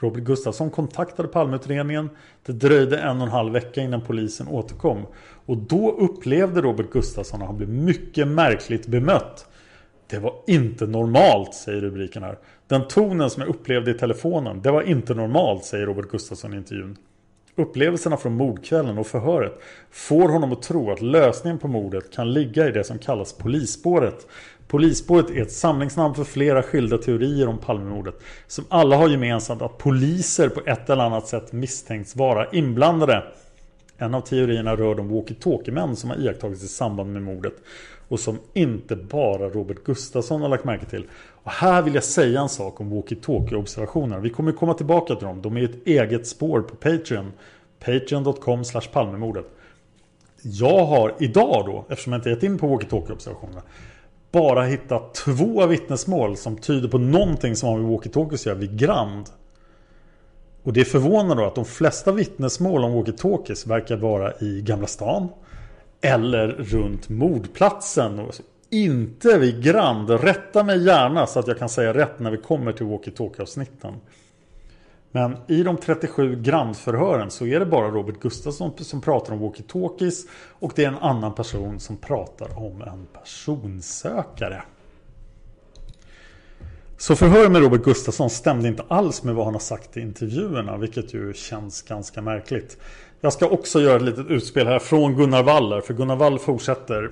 [0.00, 2.10] Robert Gustafsson kontaktade Palmeutredningen.
[2.46, 5.06] Det dröjde en och en halv vecka innan polisen återkom.
[5.46, 9.46] Och då upplevde Robert Gustafsson att han blev mycket märkligt bemött.
[10.06, 12.38] Det var inte normalt, säger rubriken här.
[12.66, 16.56] Den tonen som jag upplevde i telefonen, det var inte normalt, säger Robert Gustafsson i
[16.56, 16.96] intervjun.
[17.58, 22.68] Upplevelserna från mordkvällen och förhöret får honom att tro att lösningen på mordet kan ligga
[22.68, 24.26] i det som kallas polisspåret.
[24.68, 28.14] Polisspåret är ett samlingsnamn för flera skilda teorier om Palmemordet
[28.46, 33.24] som alla har gemensamt att poliser på ett eller annat sätt misstänks vara inblandade.
[33.98, 37.54] En av teorierna rör de walkie-talkie-män som har iakttagits i samband med mordet
[38.08, 41.06] och som inte bara Robert Gustafsson har lagt märke till.
[41.42, 44.20] Och här vill jag säga en sak om walkie-talkie-observationerna.
[44.20, 45.42] Vi kommer komma tillbaka till dem.
[45.42, 47.32] De är ett eget spår på Patreon.
[47.78, 49.46] Patreon.com Palmemordet.
[50.42, 53.62] Jag har idag då, eftersom jag inte gett in på walkie-talkie-observationerna
[54.32, 58.78] bara hittat två vittnesmål som tyder på någonting som har med walkie-talkies att göra vid
[58.78, 59.26] Grand.
[60.62, 65.28] Och det förvånar då att de flesta vittnesmål om walkie-talkies verkar vara i Gamla stan.
[66.00, 68.30] Eller runt mordplatsen.
[68.70, 70.10] Inte vid Grand.
[70.10, 73.94] Rätta mig gärna så att jag kan säga rätt när vi kommer till walkie-talkie avsnitten.
[75.10, 80.26] Men i de 37 grandförhören så är det bara Robert Gustafsson som pratar om walkie-talkies
[80.52, 84.62] och det är en annan person som pratar om en personsökare.
[86.96, 90.76] Så förhör med Robert Gustafsson stämde inte alls med vad han har sagt i intervjuerna,
[90.76, 92.78] vilket ju känns ganska märkligt.
[93.20, 97.10] Jag ska också göra ett litet utspel här från Gunnar Waller, för Gunnar Wall fortsätter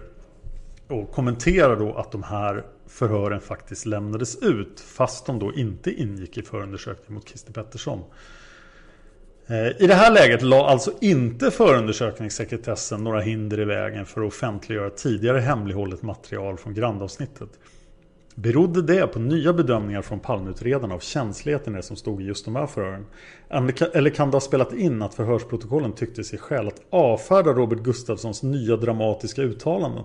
[0.88, 6.38] och kommenterar då att de här förhören faktiskt lämnades ut fast de då inte ingick
[6.38, 8.00] i förundersökningen mot Christer Pettersson.
[9.46, 14.28] Eh, I det här läget la alltså inte förundersökningssekretessen några hinder i vägen för att
[14.28, 17.50] offentliggöra tidigare hemlighållet material från grandavsnittet.
[18.38, 22.44] Berodde det på nya bedömningar från Palmeutredarna av känsligheten i det som stod i just
[22.44, 23.06] de här förhören?
[23.94, 28.42] Eller kan det ha spelat in att förhörsprotokollen tyckte sig skäl att avfärda Robert Gustafssons
[28.42, 30.04] nya dramatiska uttalanden?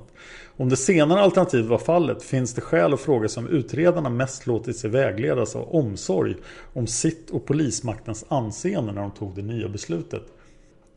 [0.58, 4.48] Om det senare alternativet var fallet finns det skäl att fråga sig om utredarna mest
[4.48, 6.36] låtit sig vägledas av omsorg
[6.74, 10.24] om sitt och polismaktens anseende när de tog det nya beslutet.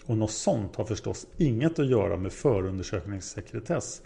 [0.06, 4.02] Och något sånt har förstås inget att göra med förundersökningssekretess.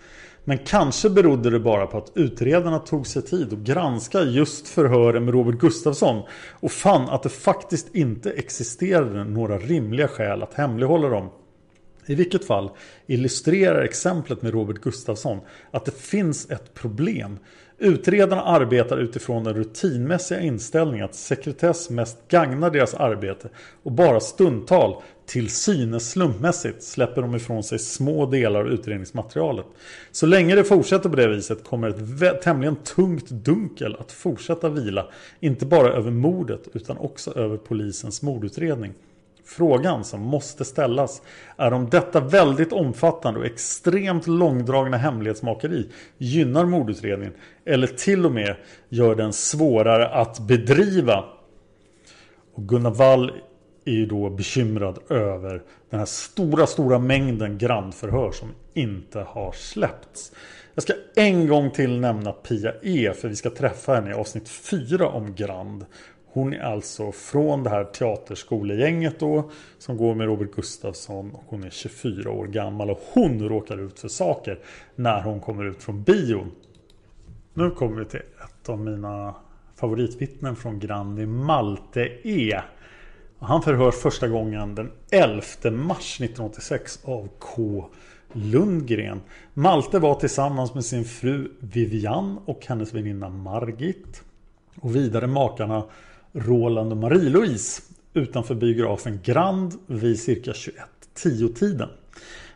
[0.48, 5.24] Men kanske berodde det bara på att utredarna tog sig tid att granska just förhören
[5.24, 6.22] med Robert Gustafsson
[6.60, 11.28] och fann att det faktiskt inte existerade några rimliga skäl att hemlighålla dem.
[12.06, 12.70] I vilket fall
[13.06, 15.40] illustrerar exemplet med Robert Gustafsson
[15.70, 17.38] att det finns ett problem.
[17.78, 23.48] Utredarna arbetar utifrån den rutinmässiga inställningen att sekretess mest gagnar deras arbete
[23.82, 29.66] och bara stundtal till synes slumpmässigt släpper de ifrån sig små delar av utredningsmaterialet.
[30.12, 31.88] Så länge det fortsätter på det viset kommer
[32.24, 35.06] ett tämligen tungt dunkel att fortsätta vila,
[35.40, 38.92] inte bara över mordet utan också över polisens mordutredning.
[39.44, 41.22] Frågan som måste ställas
[41.56, 48.56] är om detta väldigt omfattande och extremt långdragna hemlighetsmakeri gynnar mordutredningen eller till och med
[48.88, 51.24] gör den svårare att bedriva.
[52.54, 53.32] Och Gunnar Wall
[53.88, 60.32] är ju då bekymrad över den här stora, stora mängden grandförhör som inte har släppts.
[60.74, 64.48] Jag ska en gång till nämna Pia E för vi ska träffa henne i avsnitt
[64.48, 65.86] 4 om Grand.
[66.26, 71.64] Hon är alltså från det här teaterskolegänget då som går med Robert Gustafsson och hon
[71.64, 74.58] är 24 år gammal och hon råkar ut för saker
[74.94, 76.50] när hon kommer ut från bion.
[77.54, 79.34] Nu kommer vi till ett av mina
[79.76, 82.60] favoritvittnen från Grand i Malte E.
[83.40, 87.84] Han förhörs första gången den 11 mars 1986 av K.
[88.32, 89.20] Lundgren.
[89.54, 94.22] Malte var tillsammans med sin fru Vivian och hennes väninna Margit.
[94.80, 95.84] Och vidare makarna
[96.32, 97.82] Roland och Marie-Louise
[98.14, 101.88] utanför biografen Grand vid cirka 21.10 tiden.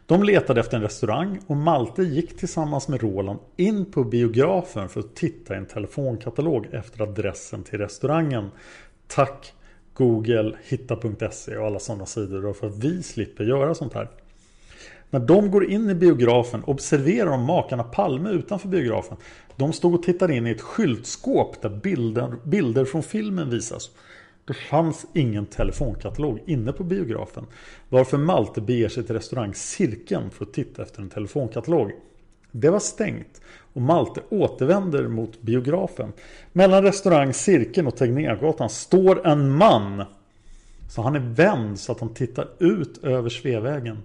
[0.06, 5.00] De letade efter en restaurang och Malte gick tillsammans med Roland in på biografen för
[5.00, 8.50] att titta i en telefonkatalog efter adressen till restaurangen.
[9.06, 9.54] Tack
[9.94, 14.08] Google, Hitta.se och alla sådana sidor för att vi slipper göra sånt här.
[15.10, 19.16] När de går in i biografen observerar de makarna Palme utanför biografen.
[19.56, 23.90] De stod och tittade in i ett skyltskåp där bilder, bilder från filmen visas.
[24.44, 27.46] Det fanns ingen telefonkatalog inne på biografen.
[27.88, 31.92] Varför Malte beger sig till restaurang Cirkeln för att titta efter en telefonkatalog.
[32.52, 33.40] Det var stängt
[33.72, 36.12] och Malte återvänder mot biografen.
[36.52, 40.04] Mellan restaurang Cirkeln och Tegnérgatan står en man.
[40.88, 43.98] Så han är vänd så att han tittar ut över Sveavägen.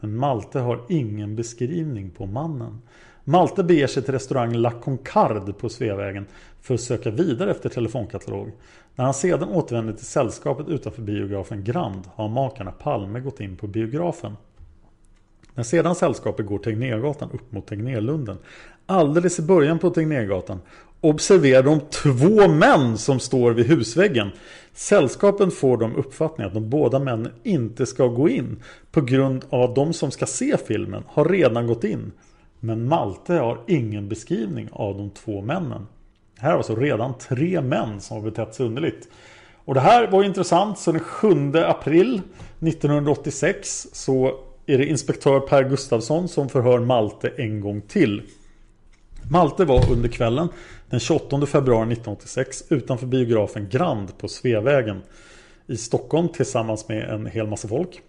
[0.00, 2.82] Men Malte har ingen beskrivning på mannen.
[3.24, 6.26] Malte beger sig till restaurang La Concarde på Sveavägen
[6.60, 8.52] för att söka vidare efter telefonkatalog.
[8.94, 13.66] När han sedan återvänder till sällskapet utanför biografen Grand har makarna Palme gått in på
[13.66, 14.36] biografen.
[15.58, 18.38] När sedan sällskapet går Tegnérgatan upp mot Tegnérlunden
[18.86, 20.60] Alldeles i början på Tegnérgatan
[21.00, 24.30] observerar de två män som står vid husväggen.
[24.72, 29.62] Sällskapen får de uppfattningen att de båda männen inte ska gå in på grund av
[29.62, 32.12] att de som ska se filmen har redan gått in.
[32.60, 35.86] Men Malte har ingen beskrivning av de två männen.
[36.38, 39.08] Här har alltså redan tre män som har betett sig underligt.
[39.64, 42.22] Och det här var intressant så den 7 april
[42.60, 48.22] 1986 så är det inspektör Per Gustafsson som förhör Malte en gång till.
[49.30, 50.48] Malte var under kvällen
[50.90, 55.02] den 28 februari 1986 utanför biografen Grand på Sveavägen
[55.66, 58.02] i Stockholm tillsammans med en hel massa folk.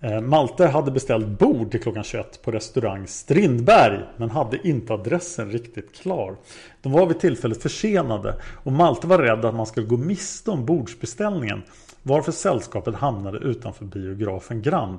[0.00, 5.50] Eh, Malte hade beställt bord till klockan 21 på restaurang Strindberg men hade inte adressen
[5.50, 6.36] riktigt klar.
[6.82, 10.66] De var vid tillfället försenade och Malte var rädd att man skulle gå miste om
[10.66, 11.62] bordsbeställningen
[12.02, 14.98] varför sällskapet hamnade utanför biografen Grand.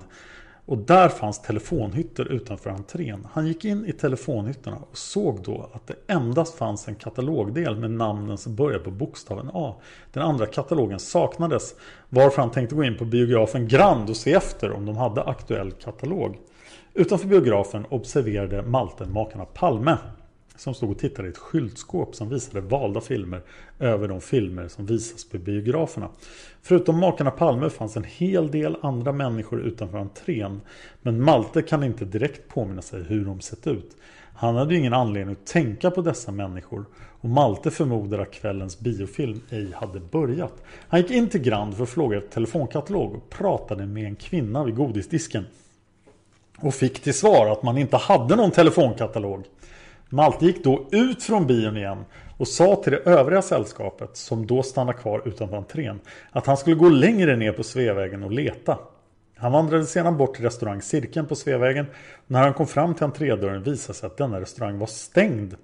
[0.67, 3.27] Och där fanns telefonhytter utanför entrén.
[3.31, 7.91] Han gick in i telefonhytterna och såg då att det endast fanns en katalogdel med
[7.91, 9.75] namnen som börjar på bokstaven A.
[10.13, 11.75] Den andra katalogen saknades.
[12.09, 15.71] Varför han tänkte gå in på biografen Grand och se efter om de hade aktuell
[15.71, 16.37] katalog.
[16.93, 19.97] Utanför biografen observerade Malte makarna Palme
[20.57, 23.41] som stod och tittade i ett skyltskåp som visade valda filmer
[23.79, 26.09] över de filmer som visas på biograferna.
[26.61, 30.61] Förutom makarna Palme fanns en hel del andra människor utanför entrén.
[31.01, 33.97] Men Malte kan inte direkt påminna sig hur de sett ut.
[34.33, 36.85] Han hade ju ingen anledning att tänka på dessa människor
[37.21, 40.63] och Malte förmodar att kvällens biofilm ej hade börjat.
[40.87, 44.63] Han gick in till Grand för att fråga efter telefonkatalog och pratade med en kvinna
[44.63, 45.45] vid godisdisken.
[46.59, 49.45] Och fick till svar att man inte hade någon telefonkatalog.
[50.09, 52.05] Malte gick då ut från bion igen
[52.37, 55.99] och sa till det övriga sällskapet som då stannade kvar utanför entrén
[56.31, 58.77] att han skulle gå längre ner på Sveavägen och leta.
[59.37, 61.85] Han vandrade sedan bort till restaurang Cirkeln på Sveavägen.
[62.27, 65.55] När han kom fram till entrédörren visade sig att denna restaurang var stängd.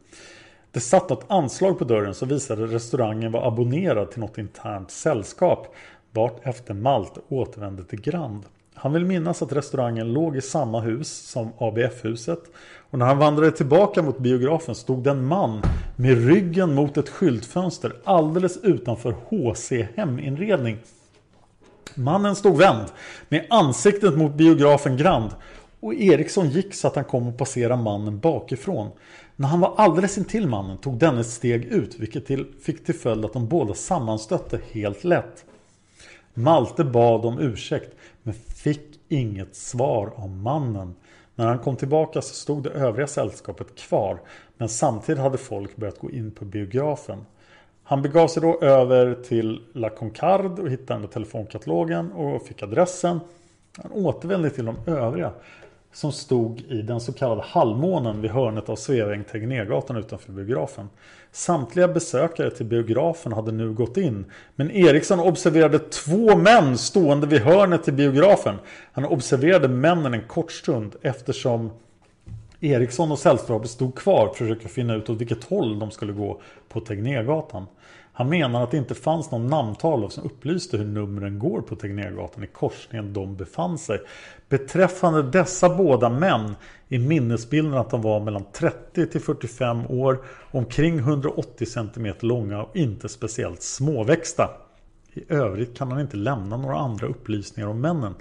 [0.71, 4.91] Det satt något anslag på dörren som visade att restaurangen var abonnerad till något internt
[4.91, 5.75] sällskap
[6.11, 8.45] vart efter Malte återvände till Grand.
[8.73, 12.39] Han vill minnas att restaurangen låg i samma hus som ABF-huset.
[12.93, 15.61] Och när han vandrade tillbaka mot biografen stod det en man
[15.95, 20.77] med ryggen mot ett skyltfönster alldeles utanför HC heminredning.
[21.95, 22.85] Mannen stod vänd
[23.29, 25.29] med ansiktet mot biografen Grand
[25.79, 28.89] och Eriksson gick så att han kom att passera mannen bakifrån.
[29.35, 32.95] När han var alldeles intill mannen tog denne ett steg ut vilket till, fick till
[32.95, 35.45] följd att de båda sammanstötte helt lätt.
[36.33, 40.95] Malte bad om ursäkt men fick inget svar av mannen.
[41.35, 44.19] När han kom tillbaka så stod det övriga sällskapet kvar
[44.57, 47.25] men samtidigt hade folk börjat gå in på biografen.
[47.83, 53.19] Han begav sig då över till La Concarde och hittade telefonkatalogen och fick adressen.
[53.77, 55.31] Han återvände till de övriga
[55.93, 60.89] som stod i den så kallade halvmånen vid hörnet av Sveaväng Tegnérgatan utanför biografen.
[61.31, 64.25] Samtliga besökare till biografen hade nu gått in.
[64.55, 68.55] Men Eriksson observerade två män stående vid hörnet till biografen.
[68.91, 71.71] Han observerade männen en kort stund eftersom
[72.59, 76.13] Eriksson och Sällström stod kvar för att försöka finna ut åt vilket håll de skulle
[76.13, 77.65] gå på Tegnérgatan.
[78.15, 82.43] Han menar att det inte fanns någon namntavla som upplyste hur numren går på Tegnérgatan
[82.43, 83.99] i korsningen de befann sig.
[84.49, 86.55] Beträffande dessa båda män
[86.89, 92.75] är minnesbilden att de var mellan 30 till 45 år, omkring 180 cm långa och
[92.75, 94.49] inte speciellt småväxta.
[95.13, 98.13] I övrigt kan han inte lämna några andra upplysningar om männen.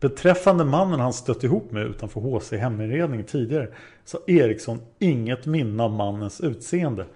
[0.00, 3.68] Beträffande mannen han stött ihop med utanför HC heminredning tidigare
[4.04, 7.06] så har Eriksson inget minne av mannens utseende.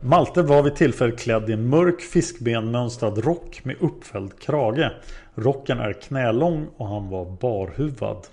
[0.00, 4.90] Malte var vid tillfället klädd i en mörk fiskbenmönstrad rock med uppfälld krage.
[5.34, 8.26] Rocken är knälång och han var barhuvad.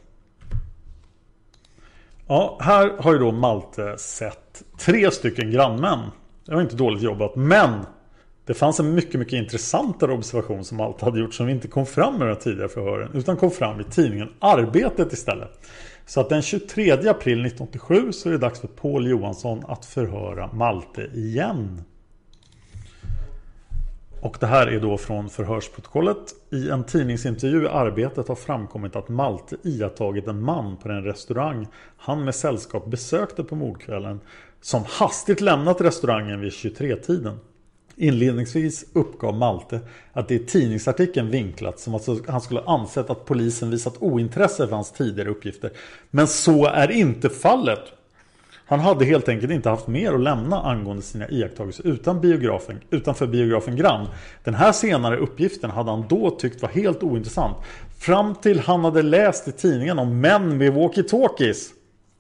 [2.28, 6.00] Ja, här har ju då Malte sett tre stycken grannmän.
[6.46, 7.86] Det var inte dåligt jobbat, men
[8.46, 12.16] det fanns en mycket, mycket intressantare observation som Malte hade gjort som inte kom fram
[12.16, 15.60] i de tidigare förhören utan kom fram i tidningen Arbetet istället.
[16.06, 20.50] Så att den 23 april 1987 så är det dags för Paul Johansson att förhöra
[20.54, 21.82] Malte igen.
[24.22, 26.18] Och det här är då från förhörsprotokollet.
[26.52, 31.68] I en tidningsintervju i Arbetet har framkommit att Malte iakttagit en man på den restaurang
[31.98, 34.20] han med sällskap besökte på mordkvällen
[34.62, 37.40] som hastigt lämnat restaurangen vid 23-tiden.
[37.96, 39.80] Inledningsvis uppgav Malte
[40.14, 44.76] att det i tidningsartikeln vinklat som att han skulle ansett att polisen visat ointresse för
[44.76, 45.72] hans tidigare uppgifter.
[46.10, 47.80] Men så är inte fallet.
[48.66, 53.28] Han hade helt enkelt inte haft mer att lämna angående sina iakttagelser utan biografen, utanför
[53.28, 54.08] biografen Grand.
[54.44, 57.58] Den här senare uppgiften hade han då tyckt var helt ointressant.
[58.00, 61.70] Fram till han hade läst i tidningen om män med walkie-talkies.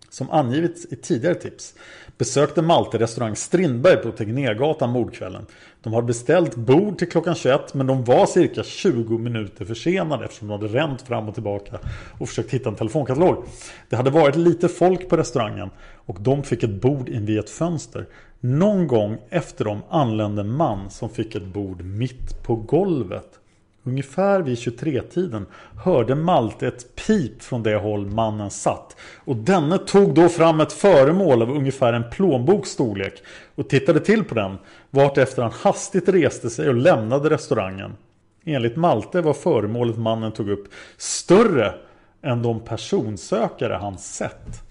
[0.09, 1.73] Som angivits i tidigare tips
[2.17, 5.45] besökte Malte restaurang Strindberg på Tegnérgatan mordkvällen.
[5.81, 10.47] De hade beställt bord till klockan 21 men de var cirka 20 minuter försenade eftersom
[10.47, 11.79] de hade ränt fram och tillbaka
[12.19, 13.45] och försökt hitta en telefonkatalog.
[13.89, 15.69] Det hade varit lite folk på restaurangen
[16.05, 18.05] och de fick ett bord invid ett fönster.
[18.39, 23.39] Någon gång efter dem anlände en man som fick ett bord mitt på golvet.
[23.85, 25.45] Ungefär vid 23-tiden
[25.83, 28.95] hörde Malte ett pip från det håll mannen satt.
[29.25, 33.13] Och denne tog då fram ett föremål av ungefär en plånboks storlek
[33.55, 34.57] och tittade till på den.
[34.89, 37.93] Vartefter han hastigt reste sig och lämnade restaurangen.
[38.45, 40.67] Enligt Malte var föremålet mannen tog upp
[40.97, 41.73] större
[42.21, 44.63] än de personsökare han sett.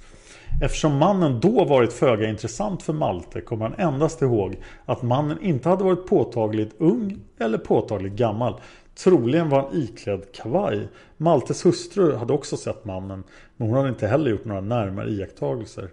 [0.63, 5.69] Eftersom mannen då varit föga intressant för Malte kommer han endast ihåg att mannen inte
[5.69, 8.61] hade varit påtagligt ung eller påtagligt gammal
[8.95, 10.89] Troligen var han iklädd kavaj.
[11.17, 13.25] Maltes hustru hade också sett mannen
[13.57, 15.91] men hon hade inte heller gjort några närmare iakttagelser.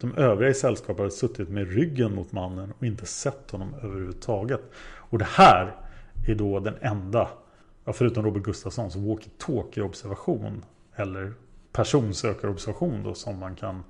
[0.00, 4.60] De övriga i sällskapet hade suttit med ryggen mot mannen och inte sett honom överhuvudtaget.
[4.96, 5.76] Och det här
[6.26, 7.28] är då den enda,
[7.92, 11.32] förutom Robert Gustafssons walkie-talkie-observation eller
[11.72, 13.82] personsökarobservation då som man kan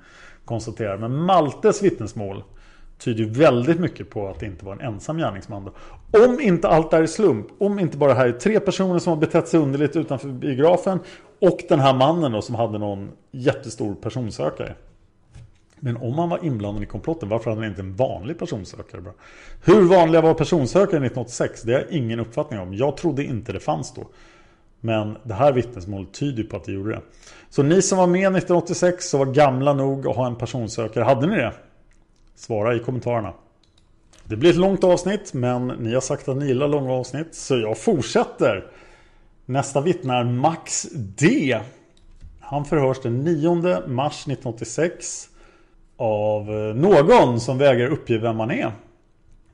[0.44, 0.98] konstatera.
[0.98, 2.44] Men Maltes vittnesmål
[3.04, 5.64] tyder väldigt mycket på att det inte var en ensam gärningsman.
[6.10, 6.24] Då.
[6.24, 9.20] Om inte allt är slump, om inte bara det här är tre personer som har
[9.20, 10.98] betett sig underligt utanför biografen
[11.40, 14.74] och den här mannen då som hade någon jättestor personsökare.
[15.84, 19.00] Men om han var inblandad i komplotten, varför hade han inte en vanlig personsökare?
[19.00, 19.14] Bara?
[19.64, 21.62] Hur vanliga var personsökare 1986?
[21.62, 22.74] Det har jag ingen uppfattning om.
[22.74, 24.06] Jag trodde inte det fanns då.
[24.80, 27.00] Men det här vittnesmålet tyder på att det gjorde det.
[27.50, 31.26] Så ni som var med 1986 och var gamla nog att ha en personsökare, hade
[31.26, 31.52] ni det?
[32.42, 33.32] Svara i kommentarerna.
[34.24, 37.58] Det blir ett långt avsnitt men ni har sagt att ni gillar långa avsnitt så
[37.58, 38.66] jag fortsätter.
[39.46, 41.60] Nästa vittne är Max D.
[42.40, 43.54] Han förhörs den 9
[43.86, 45.28] mars 1986
[45.96, 48.72] av eh, någon som vägrar uppge vem han är.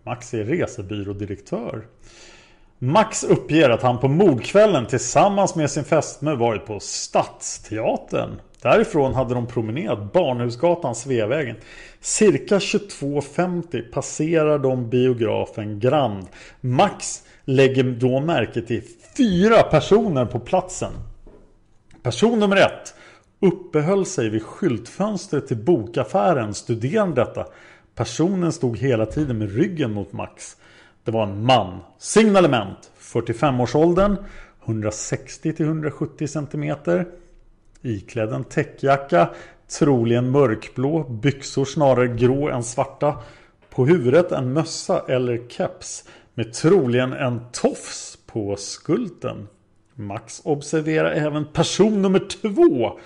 [0.03, 1.87] Max är resebyrådirektör.
[2.79, 8.41] Max uppger att han på mordkvällen tillsammans med sin fästmö varit på Stadsteatern.
[8.63, 11.57] Därifrån hade de promenerat Barnhusgatan Sveavägen.
[12.01, 16.27] Cirka 22.50 passerar de biografen Grand.
[16.61, 18.83] Max lägger då märke till
[19.17, 20.93] fyra personer på platsen.
[22.03, 22.95] Person nummer ett
[23.41, 27.47] uppehöll sig vid skyltfönstret till bokaffären studerande detta.
[27.95, 30.57] Personen stod hela tiden med ryggen mot Max.
[31.05, 31.81] Det var en man.
[31.99, 32.91] Signalement.
[33.01, 34.17] 45-årsåldern.
[34.65, 37.05] 160-170 cm.
[37.83, 39.29] Iklädd en täckjacka.
[39.69, 41.05] Troligen mörkblå.
[41.05, 43.19] Byxor snarare grå än svarta.
[43.71, 46.05] På huvudet en mössa eller keps.
[46.35, 49.49] Med troligen en tofs på skulten.
[49.95, 52.99] Max observerar även person nummer två.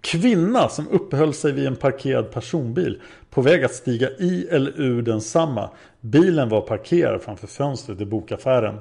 [0.00, 3.02] Kvinna som uppehöll sig vid en parkerad personbil.
[3.30, 5.70] På väg att stiga i eller ur densamma.
[6.00, 8.80] Bilen var parkerad framför fönstret i bokaffären.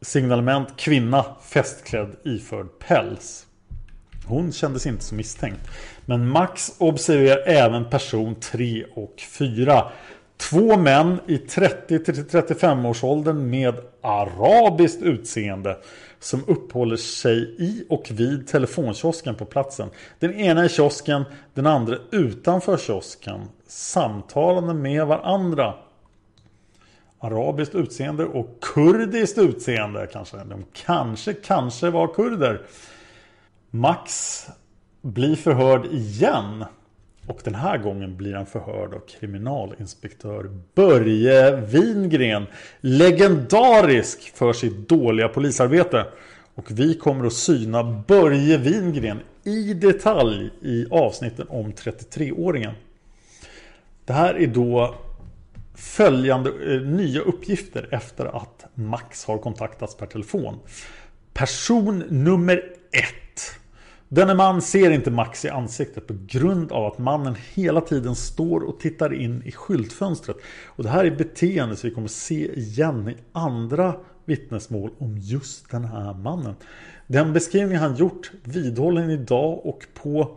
[0.00, 3.46] Signalement kvinna festklädd iförd päls.
[4.26, 5.70] Hon kändes inte så misstänkt.
[6.08, 9.92] Men Max observerar även person 3 och 4.
[10.36, 15.76] Två män i 30-35 års åldern med arabiskt utseende
[16.20, 19.90] som uppehåller sig i och vid telefonkiosken på platsen.
[20.18, 23.40] Den ena i kiosken, den andra utanför kiosken.
[23.66, 25.74] Samtalande med varandra.
[27.18, 30.36] Arabiskt utseende och kurdiskt utseende kanske.
[30.36, 32.62] De kanske, kanske var kurder.
[33.70, 34.46] Max
[35.02, 36.64] blir förhörd igen.
[37.26, 42.46] Och den här gången blir han förhörd av kriminalinspektör Börje Wingren.
[42.80, 46.06] Legendarisk för sitt dåliga polisarbete.
[46.54, 52.72] Och vi kommer att syna Börje Wingren i detalj i avsnitten om 33-åringen.
[54.04, 54.94] Det här är då
[55.74, 60.58] följande eh, nya uppgifter efter att Max har kontaktats per telefon.
[61.32, 62.56] Person nummer
[62.92, 63.27] ett.
[64.08, 68.60] Denne man ser inte Max i ansiktet på grund av att mannen hela tiden står
[68.60, 70.36] och tittar in i skyltfönstret.
[70.66, 73.94] Och det här är beteende som vi kommer se igen i andra
[74.24, 76.54] vittnesmål om just den här mannen.
[77.06, 80.36] Den beskrivning han gjort vidhållen idag och på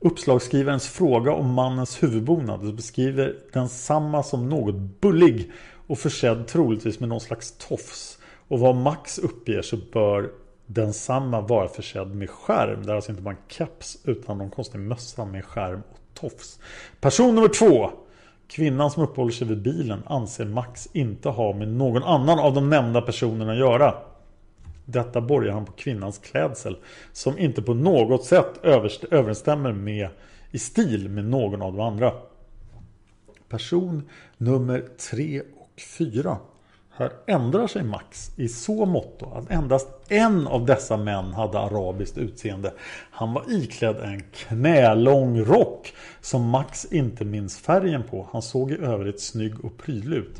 [0.00, 5.50] uppslagsskrivarens fråga om mannens huvudbonad beskriver den samma som något bullig
[5.86, 8.18] och försedd troligtvis med någon slags tofs.
[8.48, 10.30] Och vad Max uppger så bör
[10.68, 12.82] densamma vara försedd med skärm.
[12.82, 16.60] Det är alltså inte bara en keps utan någon konstig mössa med skärm och tofs.
[17.00, 17.90] Person nummer två.
[18.48, 22.70] Kvinnan som uppehåller sig vid bilen anser Max inte ha med någon annan av de
[22.70, 23.94] nämnda personerna att göra.
[24.84, 26.76] Detta borgar han på kvinnans klädsel
[27.12, 28.64] som inte på något sätt
[29.10, 30.08] överensstämmer med
[30.50, 32.12] i stil med någon av de andra.
[33.48, 36.36] Person nummer tre och fyra.
[36.98, 42.18] Här ändrar sig Max i så måtto att endast en av dessa män hade arabiskt
[42.18, 42.72] utseende.
[43.10, 48.28] Han var iklädd en knälång rock som Max inte minns färgen på.
[48.32, 50.36] Han såg i övrigt snygg och prydlig ut.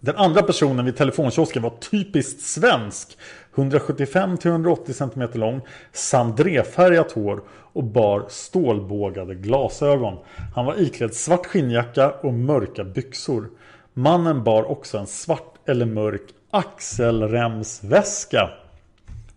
[0.00, 3.18] Den andra personen vid telefonkiosken var typiskt svensk.
[3.54, 5.60] 175-180 cm lång,
[5.92, 10.18] sandréfärgat hår och bar stålbågade glasögon.
[10.54, 13.48] Han var iklädd svart skinnjacka och mörka byxor.
[13.92, 18.50] Mannen bar också en svart eller mörk axelremsväska.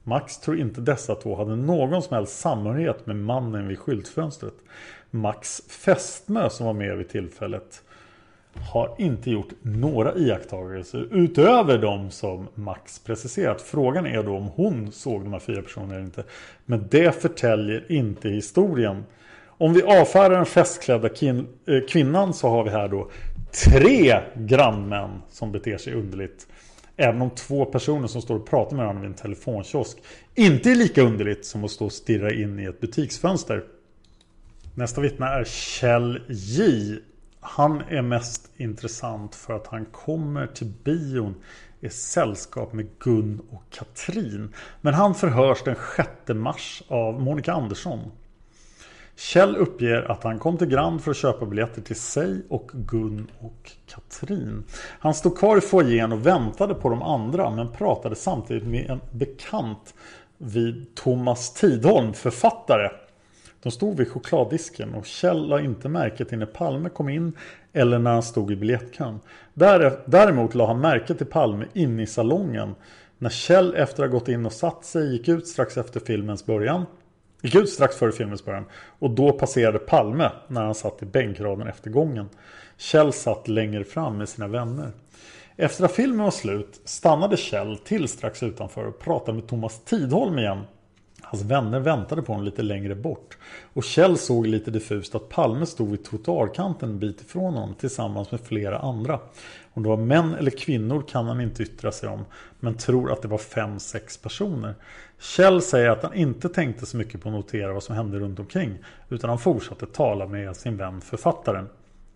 [0.03, 4.53] Max tror inte dessa två hade någon som helst samhörighet med mannen vid skyltfönstret.
[5.11, 7.83] Max fästmö som var med vid tillfället
[8.53, 13.61] har inte gjort några iakttagelser utöver de som Max preciserat.
[13.61, 16.23] Frågan är då om hon såg de här fyra personerna eller inte.
[16.65, 19.03] Men det förtäljer inte historien.
[19.45, 23.09] Om vi avfärdar den festklädda eh, kvinnan så har vi här då
[23.51, 26.47] tre grannmän som beter sig underligt.
[26.97, 29.97] Även om två personer som står och pratar med varandra vid en telefonkiosk
[30.35, 33.63] inte är lika underligt som att stå och stirra in i ett butiksfönster.
[34.75, 36.95] Nästa vittne är Kjell J.
[37.39, 41.35] Han är mest intressant för att han kommer till bion
[41.81, 44.53] i sällskap med Gun och Katrin.
[44.81, 48.11] Men han förhörs den 6 mars av Monica Andersson.
[49.19, 53.27] Kjell uppger att han kom till Grand för att köpa biljetter till sig och Gun
[53.39, 54.63] och Katrin.
[54.99, 58.99] Han stod kvar i foajén och väntade på de andra men pratade samtidigt med en
[59.11, 59.93] bekant
[60.37, 62.89] vid Thomas Tidholm, författare.
[63.63, 67.33] De stod vid chokladdisken och Kjell la inte märke till när Palme kom in
[67.73, 69.19] eller när han stod i biljettkön.
[70.05, 72.75] Däremot la han märke till Palme inne i salongen.
[73.17, 76.45] När Kjell efter att ha gått in och satt sig gick ut strax efter filmens
[76.45, 76.85] början
[77.41, 78.65] Gick ut strax före filmens början
[78.99, 82.29] och då passerade Palme när han satt i bänkraden efter gången.
[82.77, 84.91] Kjell satt längre fram med sina vänner.
[85.55, 90.39] Efter att filmen var slut stannade Kjell till strax utanför och pratade med Thomas Tidholm
[90.39, 90.63] igen.
[91.21, 93.37] Hans vänner väntade på honom lite längre bort.
[93.73, 98.31] Och Kjell såg lite diffust att Palme stod vid trottoarkanten en bit ifrån honom tillsammans
[98.31, 99.19] med flera andra.
[99.73, 102.25] Om det var män eller kvinnor kan han inte yttra sig om.
[102.59, 104.75] Men tror att det var fem, sex personer.
[105.19, 108.39] Kjell säger att han inte tänkte så mycket på att notera vad som hände runt
[108.39, 108.77] omkring.
[109.09, 111.69] Utan han fortsatte tala med sin vän författaren.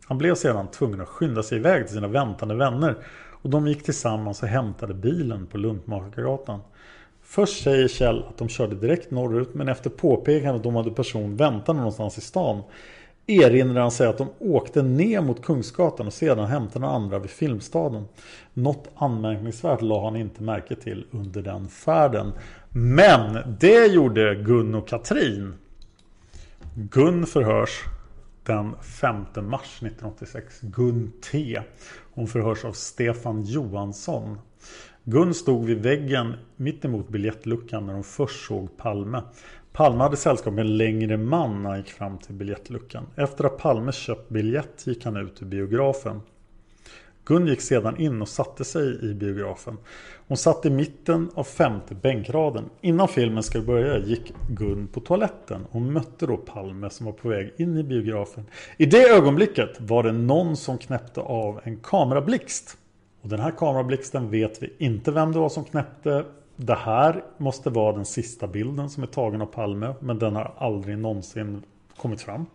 [0.06, 2.96] Han blev sedan tvungen att skynda sig iväg till sina väntande vänner.
[3.42, 6.60] Och de gick tillsammans och hämtade bilen på Luntmakargatan.
[7.24, 11.38] Först säger Kjell att de körde direkt norrut men efter påpekande att de hade person
[11.38, 12.64] väntande någonstans i stan
[13.28, 18.06] erinrar han sig att de åkte ner mot Kungsgatan och sedan hämtade andra vid Filmstaden.
[18.54, 22.32] Något anmärkningsvärt la han inte märke till under den färden.
[22.76, 25.54] Men det gjorde Gun och Katrin.
[26.76, 27.84] Gun förhörs
[28.44, 30.60] den 5 mars 1986.
[30.62, 31.60] Gun T.
[32.14, 34.38] Hon förhörs av Stefan Johansson.
[35.04, 39.22] Gun stod vid väggen mittemot biljettluckan när hon först såg Palme.
[39.72, 43.06] Palme hade sällskap med en längre man när han gick fram till biljettluckan.
[43.16, 46.22] Efter att Palme köpt biljett gick han ut ur biografen.
[47.26, 49.78] Gun gick sedan in och satte sig i biografen.
[50.28, 52.70] Hon satt i mitten av femte bänkraden.
[52.82, 57.30] Innan filmen skulle börja gick Gun på toaletten och mötte då Palme som var på
[57.30, 58.46] väg in i biografen.
[58.78, 62.78] I det ögonblicket var det någon som knäppte av en kamerablixt.
[63.22, 66.26] Och den här kamerablixten vet vi inte vem det var som knäppte.
[66.56, 69.94] Det här måste vara den sista bilden som är tagen av Palme.
[70.00, 71.64] Men den har aldrig någonsin
[71.98, 72.46] kommit fram.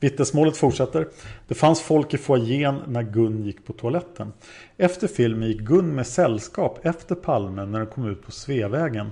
[0.00, 1.08] Vittnesmålet fortsätter.
[1.48, 4.32] Det fanns folk i foajén när Gun gick på toaletten.
[4.76, 9.10] Efter filmen gick Gun med sällskap efter Palme när de kom ut på Sveavägen.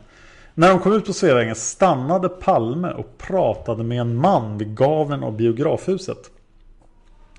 [0.54, 5.22] När de kom ut på Sveavägen stannade Palme och pratade med en man vid gaven
[5.22, 6.30] av biografhuset.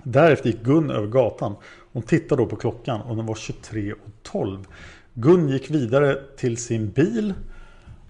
[0.03, 1.55] Därefter gick Gun över gatan.
[1.91, 4.65] Hon tittade då på klockan och den var 23.12.
[5.13, 7.33] Gun gick vidare till sin bil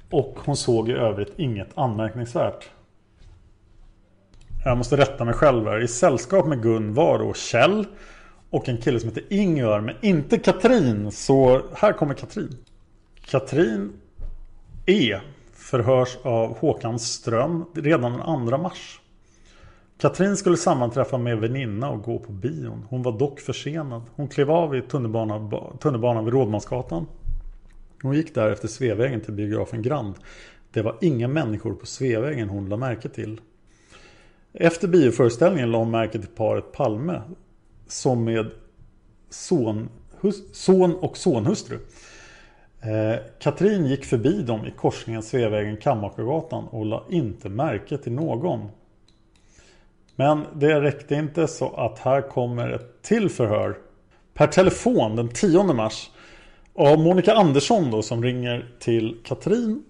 [0.10, 2.70] och hon såg i övrigt inget anmärkningsvärt.
[4.64, 5.84] Jag måste rätta mig själv här.
[5.84, 7.86] I sällskap med Gun var då Kjell
[8.49, 11.12] och en kille som heter Ingvar men inte Katrin.
[11.12, 12.57] Så här kommer Katrin.
[13.26, 13.93] Katrin
[14.86, 15.20] E
[15.53, 18.99] förhörs av Håkan Ström redan den 2 mars.
[19.97, 22.86] Katrin skulle sammanträffa med väninna och gå på bion.
[22.89, 24.01] Hon var dock försenad.
[24.16, 27.07] Hon klev av i tunnelbanan, tunnelbanan vid Rådmansgatan.
[28.01, 30.16] Hon gick därefter Sveavägen till biografen Grand.
[30.72, 33.41] Det var inga människor på Sveavägen hon lade märke till.
[34.54, 37.22] Efter bioföreställningen lade hon märke till paret Palme.
[37.88, 38.52] Som med
[39.30, 39.89] son,
[40.22, 41.80] hus, son och sonhustru.
[42.82, 48.70] Eh, Katrin gick förbi dem i korsningen Sveavägen Kammakargatan och la inte märke till någon.
[50.16, 53.78] Men det räckte inte så att här kommer ett till förhör.
[54.34, 56.10] Per telefon den 10 mars.
[56.74, 59.84] Av Monica Andersson då som ringer till Katrin.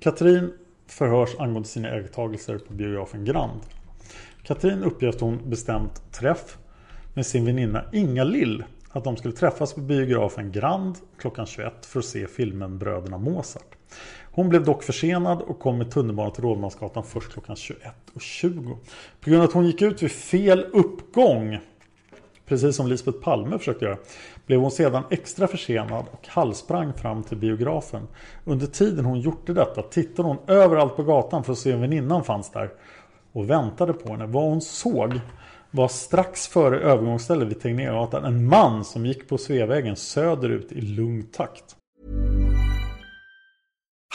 [0.00, 0.52] Katrin
[0.86, 3.60] förhörs angående sina iakttagelser på biografen Grand.
[4.48, 6.58] Katrin uppger att hon bestämt träff
[7.14, 11.98] med sin väninna Inga Lill att de skulle träffas på biografen Grand klockan 21 för
[11.98, 13.76] att se filmen Bröderna Mozart.
[14.32, 18.76] Hon blev dock försenad och kom med tunnelbanan till Rådmansgatan först klockan 21.20.
[19.20, 21.58] På grund av att hon gick ut vid fel uppgång
[22.48, 23.96] Precis som Lisbeth Palme försökte göra
[24.46, 28.02] blev hon sedan extra försenad och halvsprang fram till biografen.
[28.44, 32.24] Under tiden hon gjorde detta tittade hon överallt på gatan för att se om väninnan
[32.24, 32.70] fanns där
[33.32, 34.26] och väntade på henne.
[34.26, 35.20] Vad hon såg
[35.70, 41.22] var strax före övergångsstället vid Tegnérgatan en man som gick på Sveavägen söderut i lugn
[41.22, 41.76] takt.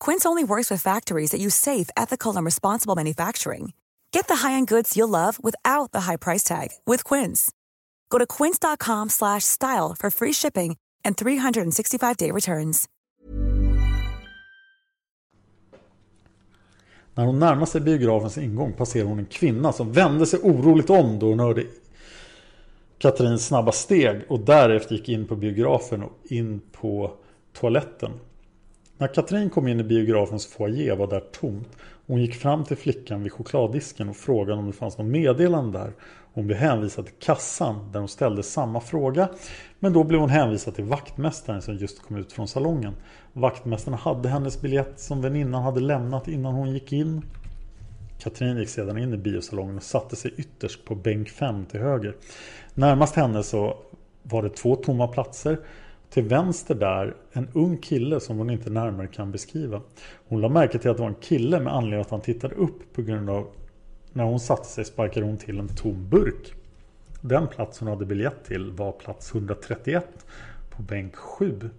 [0.00, 3.72] Quince only works with factories that use safe, ethical, and responsible manufacturing.
[4.12, 7.50] Get the high-end goods you'll love without the high price tag with Quince.
[8.10, 12.88] Go to quince.com/style for free shipping and 365-day returns.
[17.14, 21.18] När hon närmar sig biografens ingång passerar hon en kvinna som vände sig oroligt om
[21.18, 21.64] då hon hörde
[22.98, 27.12] Katrins snabba steg och därefter gick in på biografen och in på
[27.52, 28.10] toaletten.
[29.00, 31.76] När Katrin kom in i biografens foyer var där tomt.
[32.06, 35.92] Hon gick fram till flickan vid chokladdisken och frågade om det fanns något meddelande där.
[36.32, 39.28] Hon blev hänvisad till kassan där hon ställde samma fråga.
[39.78, 42.94] Men då blev hon hänvisad till vaktmästaren som just kom ut från salongen.
[43.32, 47.22] Vaktmästaren hade hennes biljett som väninnan hade lämnat innan hon gick in.
[48.18, 52.16] Katrin gick sedan in i biosalongen och satte sig ytterst på bänk 5 till höger.
[52.74, 53.76] Närmast henne så
[54.22, 55.58] var det två tomma platser.
[56.10, 59.80] Till vänster där en ung kille som hon inte närmare kan beskriva.
[60.28, 62.92] Hon la märke till att det var en kille med anledning att han tittade upp
[62.94, 63.46] på grund av
[64.12, 66.54] när hon satte sig sparkade hon till en tom burk.
[67.20, 70.04] Den plats hon hade biljett till var plats 131
[70.70, 71.70] på bänk 7.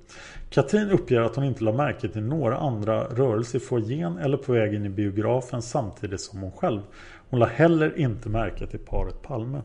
[0.49, 4.53] Katrin uppger att hon inte la märke till några andra rörelser i foajén eller på
[4.53, 6.81] väg in i biografen samtidigt som hon själv.
[7.29, 9.61] Hon la heller inte märke till paret Palme.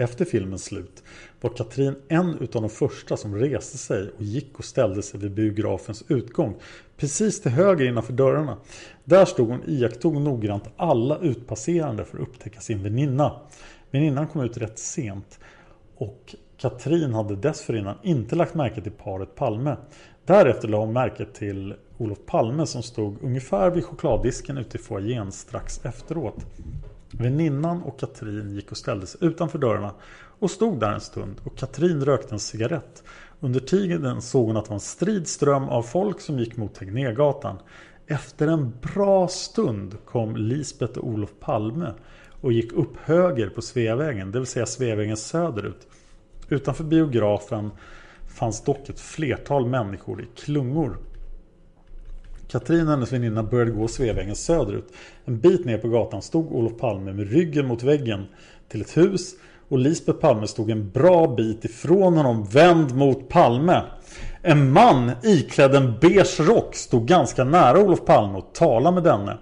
[0.00, 1.02] Efter filmens slut
[1.40, 5.34] var Katrin en utav de första som reste sig och gick och ställde sig vid
[5.34, 6.56] biografens utgång.
[6.96, 8.56] Precis till höger innanför dörrarna.
[9.04, 13.40] Där stod hon iakttog noggrant alla utpasserande för att upptäcka sin väninna.
[13.90, 15.38] Väninnan kom ut rätt sent.
[15.96, 19.76] Och Katrin hade dessförinnan inte lagt märke till paret Palme.
[20.24, 25.32] Därefter lade hon märke till Olof Palme som stod ungefär vid chokladdisken ute i foajén
[25.32, 26.46] strax efteråt.
[27.10, 29.94] Väninnan och Katrin gick och ställde sig utanför dörrarna
[30.38, 33.02] och stod där en stund och Katrin rökte en cigarett.
[33.40, 36.74] Under tiden såg hon att det var en strid ström av folk som gick mot
[36.74, 37.56] Tegnérgatan.
[38.06, 41.92] Efter en bra stund kom Lisbeth och Olof Palme
[42.40, 45.88] och gick upp höger på Sveavägen, det vill säga Sveavägen söderut.
[46.48, 47.70] Utanför biografen
[48.28, 50.98] fanns dock ett flertal människor i klungor.
[52.48, 54.92] Katrin och hennes väninna började gå Sveavägen söderut.
[55.24, 58.26] En bit ner på gatan stod Olof Palme med ryggen mot väggen
[58.68, 59.34] till ett hus
[59.68, 63.82] och Lisbeth Palme stod en bra bit ifrån honom vänd mot Palme.
[64.42, 69.38] En man iklädd en beige rock stod ganska nära Olof Palme och talade med denne.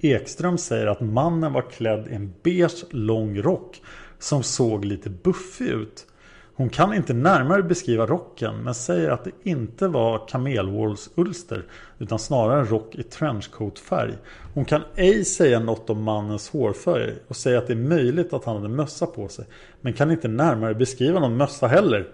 [0.00, 3.80] Ekström säger att mannen var klädd i en beige lång rock
[4.18, 6.06] som såg lite buffig ut.
[6.54, 11.64] Hon kan inte närmare beskriva rocken men säger att det inte var kamelhålsulster
[11.98, 14.14] utan snarare en rock i trenchcoat-färg.
[14.54, 18.44] Hon kan ej säga något om mannens hårfärg och säger att det är möjligt att
[18.44, 19.44] han hade mössa på sig
[19.80, 22.08] men kan inte närmare beskriva någon mössa heller.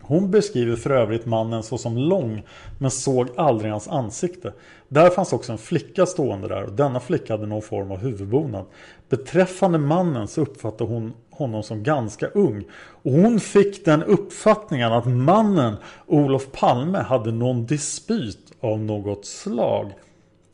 [0.00, 2.42] Hon beskriver för övrigt mannen såsom lång
[2.78, 4.52] men såg aldrig hans ansikte.
[4.88, 8.64] Där fanns också en flicka stående där och denna flicka hade någon form av huvudbonad.
[9.08, 12.64] Beträffande mannen så uppfattade hon honom som ganska ung.
[13.02, 19.92] Och hon fick den uppfattningen att mannen Olof Palme hade någon dispyt av något slag.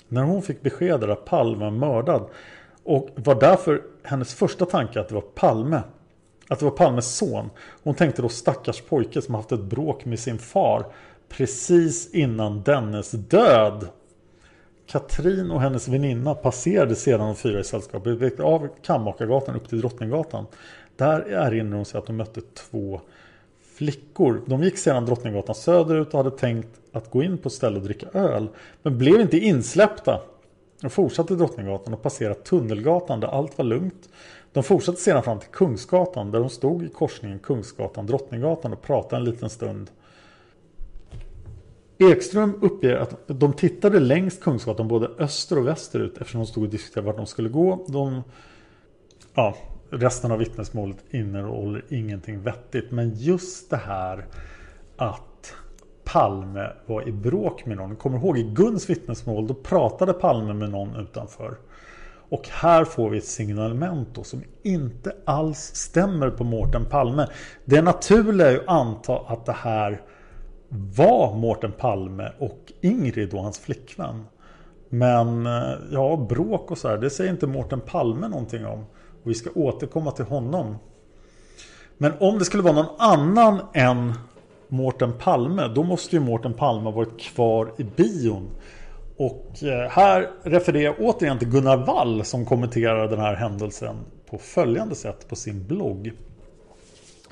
[0.09, 2.28] När hon fick beskedet att Palme var mördad
[2.85, 5.82] och var därför hennes första tanke att det var Palme
[6.48, 7.51] att det var Palmes son.
[7.82, 10.86] Hon tänkte då stackars pojke som haft ett bråk med sin far
[11.28, 13.89] precis innan dennes död.
[14.86, 20.47] Katrin och hennes väninna passerade sedan de fyra i sällskapet av Kammakargatan upp till Drottninggatan.
[20.97, 23.01] Där erinrar hon sig att de mötte två
[23.74, 24.43] flickor.
[24.47, 27.82] De gick sedan Drottninggatan söderut och hade tänkt att gå in på ett ställe och
[27.82, 28.48] dricka öl.
[28.82, 30.20] Men blev inte insläppta.
[30.81, 34.09] De fortsatte Drottninggatan och passerade Tunnelgatan där allt var lugnt.
[34.52, 39.24] De fortsatte sedan fram till Kungsgatan där de stod i korsningen Kungsgatan-Drottninggatan och pratade en
[39.24, 39.90] liten stund.
[41.98, 46.70] Ekström uppger att de tittade längs Kungsgatan både öster och västerut eftersom de stod och
[46.70, 47.86] diskuterade vart de skulle gå.
[47.88, 48.22] De,
[49.34, 49.56] ja,
[49.90, 52.90] resten av vittnesmålet innehåller ingenting vettigt.
[52.90, 54.26] Men just det här
[54.96, 55.54] att
[56.04, 57.96] Palme var i bråk med någon.
[57.96, 61.56] Kommer ihåg i Guns vittnesmål då pratade Palme med någon utanför.
[62.28, 67.26] Och här får vi ett signalement då som inte alls stämmer på Mårten Palme.
[67.64, 70.02] Det naturliga är ju att anta att det här
[70.74, 74.24] var Mårten Palme och Ingrid och hans flickvän.
[74.88, 78.84] Men eh, ja, bråk och så här, det säger inte Mårten Palme någonting om.
[79.24, 80.76] Och vi ska återkomma till honom.
[81.98, 84.12] Men om det skulle vara någon annan än
[84.68, 88.51] Mårten Palme, då måste ju Mårten Palme ha varit kvar i bion.
[89.16, 93.96] Och eh, här refererar jag återigen till Gunnar Wall som kommenterar den här händelsen
[94.30, 96.12] på följande sätt på sin blogg.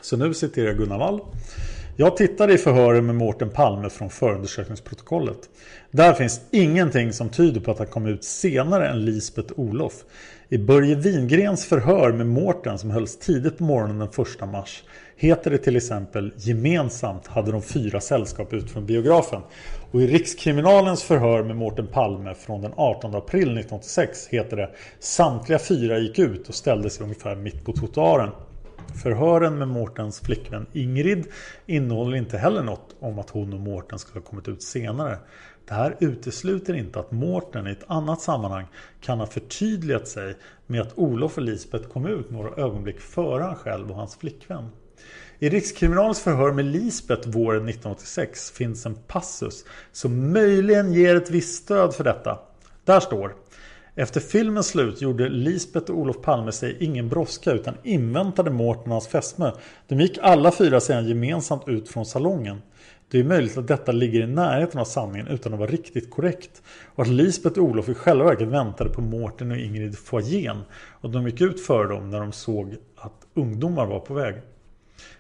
[0.01, 1.21] Så nu citerar jag Gunnar Wall.
[1.97, 5.39] Jag tittade i förhören med Mårten Palme från förundersökningsprotokollet.
[5.91, 9.93] Där finns ingenting som tyder på att han kom ut senare än Lisbeth Olof.
[10.49, 14.85] I Börje Wingrens förhör med Mårten som hölls tidigt på morgonen den 1 mars
[15.17, 19.41] heter det till exempel gemensamt hade de fyra sällskap ut från biografen.
[19.91, 24.71] Och i Rikskriminalens förhör med Mårten Palme från den 18 april 1986 heter det
[25.01, 28.31] samtliga fyra gick ut och ställde sig ungefär mitt på trottoaren.
[28.95, 31.27] Förhören med Mårtens flickvän Ingrid
[31.67, 35.19] innehåller inte heller något om att hon och Mårten skulle ha kommit ut senare.
[35.69, 38.67] Det här utesluter inte att Mårten i ett annat sammanhang
[39.01, 40.37] kan ha förtydligat sig
[40.67, 44.69] med att Olof och Lisbeth kom ut några ögonblick före han själv och hans flickvän.
[45.39, 51.65] I Rikskriminalens förhör med Lisbeth våren 1986 finns en passus som möjligen ger ett visst
[51.65, 52.39] stöd för detta.
[52.85, 53.35] Där står
[53.95, 58.93] efter filmens slut gjorde Lisbeth och Olof Palme sig ingen brådska utan inväntade Mårten och
[58.93, 59.53] hans fästmö.
[59.89, 62.63] De gick alla fyra sedan gemensamt ut från salongen.
[63.11, 66.63] Det är möjligt att detta ligger i närheten av sanningen utan att vara riktigt korrekt.
[66.95, 70.63] Och att Lisbeth och Olof i själva verket väntade på Mårten och Ingrid foajén.
[71.01, 74.35] Och de gick ut för dem när de såg att ungdomar var på väg.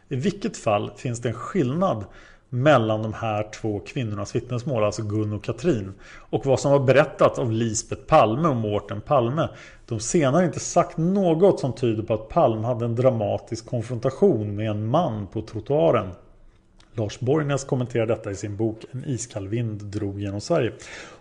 [0.09, 2.05] I vilket fall finns det en skillnad
[2.55, 5.95] mellan de här två kvinnornas vittnesmål, alltså Gun och Katrin.
[6.31, 9.49] Och vad som var berättat av Lisbeth Palme och Mårten Palme.
[9.87, 14.71] De senare inte sagt något som tyder på att Palme hade en dramatisk konfrontation med
[14.71, 16.09] en man på trottoaren.
[16.95, 20.73] Lars Borgnäs kommenterar detta i sin bok En iskall vind drog genom Sverige.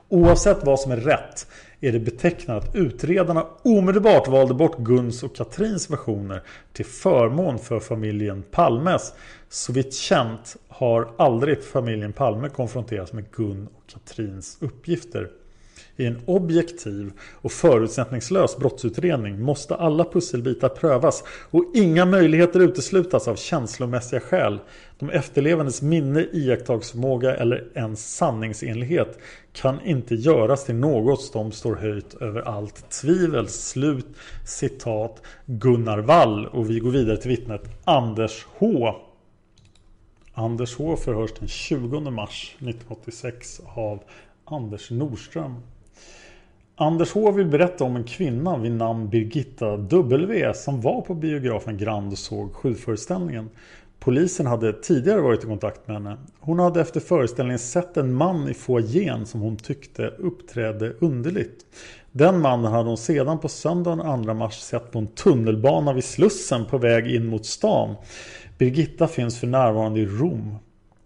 [0.10, 1.48] Oavsett vad som är rätt
[1.82, 6.41] är det betecknande att utredarna omedelbart valde bort Guns och Katrins versioner
[6.74, 9.14] till förmån för familjen Palmes.
[9.49, 15.30] Så vitt känt har aldrig familjen Palme konfronterats med Gun och Katrins uppgifter.
[16.02, 23.36] I en objektiv och förutsättningslös brottsutredning måste alla pusselbitar prövas och inga möjligheter uteslutas av
[23.36, 24.60] känslomässiga skäl.
[24.99, 29.19] De efterlevandes minne, iakttagsförmåga eller ens sanningsenlighet
[29.53, 33.48] kan inte göras till något som står höjt över allt tvivel.
[33.48, 34.07] Slut
[34.45, 38.95] citat Gunnar Wall och vi går vidare till vittnet Anders H.
[40.34, 44.03] Anders H förhörs den 20 mars 1986 av
[44.45, 45.56] Anders Nordström.
[46.82, 51.78] Anders H vill berätta om en kvinna vid namn Birgitta W som var på biografen
[51.78, 53.49] Grand och såg skjutföreställningen.
[53.99, 56.18] Polisen hade tidigare varit i kontakt med henne.
[56.40, 61.66] Hon hade efter föreställningen sett en man i foajén som hon tyckte uppträdde underligt.
[62.12, 66.66] Den mannen hade hon sedan på söndagen 2 mars sett på en tunnelbana vid Slussen
[66.66, 67.95] på väg in mot stan.
[68.58, 70.56] Birgitta finns för närvarande i Rom.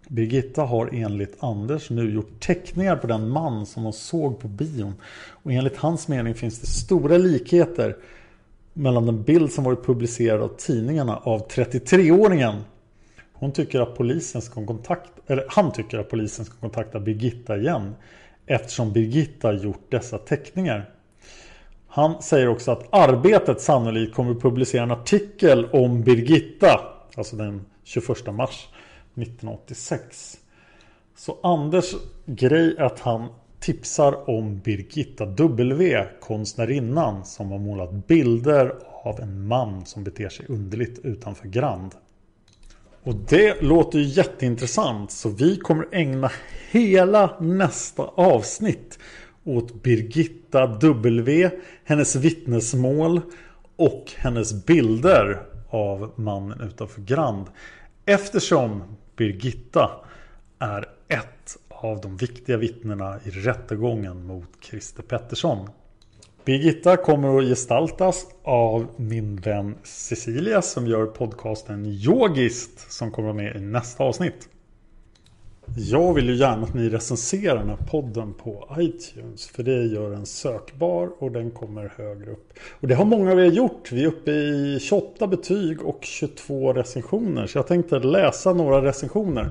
[0.08, 4.94] Birgitta har enligt Anders nu gjort teckningar på den man som hon såg på bion.
[5.46, 7.96] Och enligt hans mening finns det stora likheter
[8.72, 12.60] mellan den bild som varit publicerad av tidningarna av 33-åringen.
[13.32, 17.94] Hon tycker att polisen ska kontakta, eller han tycker att polisen ska kontakta Birgitta igen.
[18.46, 20.90] Eftersom Birgitta gjort dessa teckningar.
[21.86, 26.80] Han säger också att Arbetet sannolikt kommer att publicera en artikel om Birgitta.
[27.16, 28.68] Alltså den 21 mars
[29.14, 30.36] 1986.
[31.16, 31.94] Så Anders
[32.26, 33.28] grej är att han
[33.60, 38.72] tipsar om Birgitta W, konstnärinnan som har målat bilder
[39.04, 41.94] av en man som beter sig underligt utanför Grand.
[43.02, 46.30] Och det låter ju jätteintressant så vi kommer ägna
[46.70, 48.98] hela nästa avsnitt
[49.44, 51.50] åt Birgitta W,
[51.84, 53.20] hennes vittnesmål
[53.76, 57.46] och hennes bilder av mannen utanför Grand.
[58.04, 58.82] Eftersom
[59.16, 59.90] Birgitta
[60.58, 60.95] är
[61.80, 65.68] av de viktiga vittnena i rättegången mot Christer Pettersson.
[66.44, 73.56] Birgitta kommer att gestaltas av min vän Cecilia som gör podcasten Yogist som kommer med
[73.56, 74.48] i nästa avsnitt.
[75.74, 79.46] Jag vill ju gärna att ni recenserar den här podden på iTunes.
[79.46, 82.52] För det gör den sökbar och den kommer högre upp.
[82.80, 83.92] Och det har många av er gjort.
[83.92, 87.46] Vi är uppe i 28 betyg och 22 recensioner.
[87.46, 89.50] Så jag tänkte läsa några recensioner.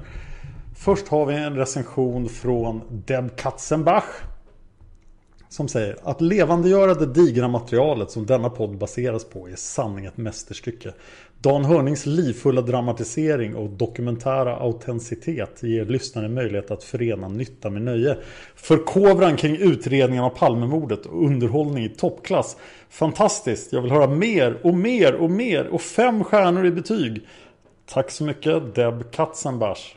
[0.77, 4.03] Först har vi en recension från Deb Katzenbach.
[5.49, 10.17] Som säger att levandegöra det digra materialet som denna podd baseras på är sanning ett
[10.17, 10.93] mästerstycke.
[11.39, 18.17] Dan Hörnings livfulla dramatisering och dokumentära autenticitet ger lyssnaren möjlighet att förena nytta med nöje.
[18.55, 22.57] Förkovran kring utredningen av Palmemordet och underhållning i toppklass.
[22.89, 23.73] Fantastiskt!
[23.73, 27.27] Jag vill höra mer och mer och mer och fem stjärnor i betyg.
[27.85, 29.95] Tack så mycket Deb Katzenbach.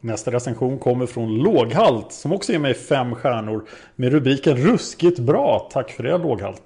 [0.00, 3.64] Nästa recension kommer från Låghalt som också ger mig fem stjärnor
[3.96, 5.68] med rubriken Ruskigt bra.
[5.72, 6.62] Tack för det Låghalt.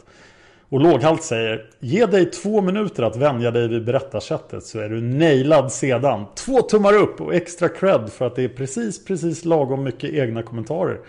[0.68, 5.00] Och Låghalt säger Ge dig två minuter att vänja dig vid berättarsättet så är du
[5.00, 6.24] nailad sedan.
[6.34, 10.42] Två tummar upp och extra cred för att det är precis, precis lagom mycket egna
[10.42, 11.00] kommentarer.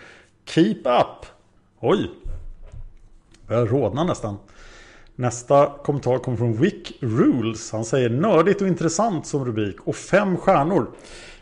[0.44, 1.26] Keep up!
[1.80, 2.10] Oj!
[3.48, 4.36] Börjar rodna nästan.
[5.16, 7.72] Nästa kommentar kommer från Wick Rules.
[7.72, 10.90] Han säger nördigt och intressant som rubrik och fem stjärnor.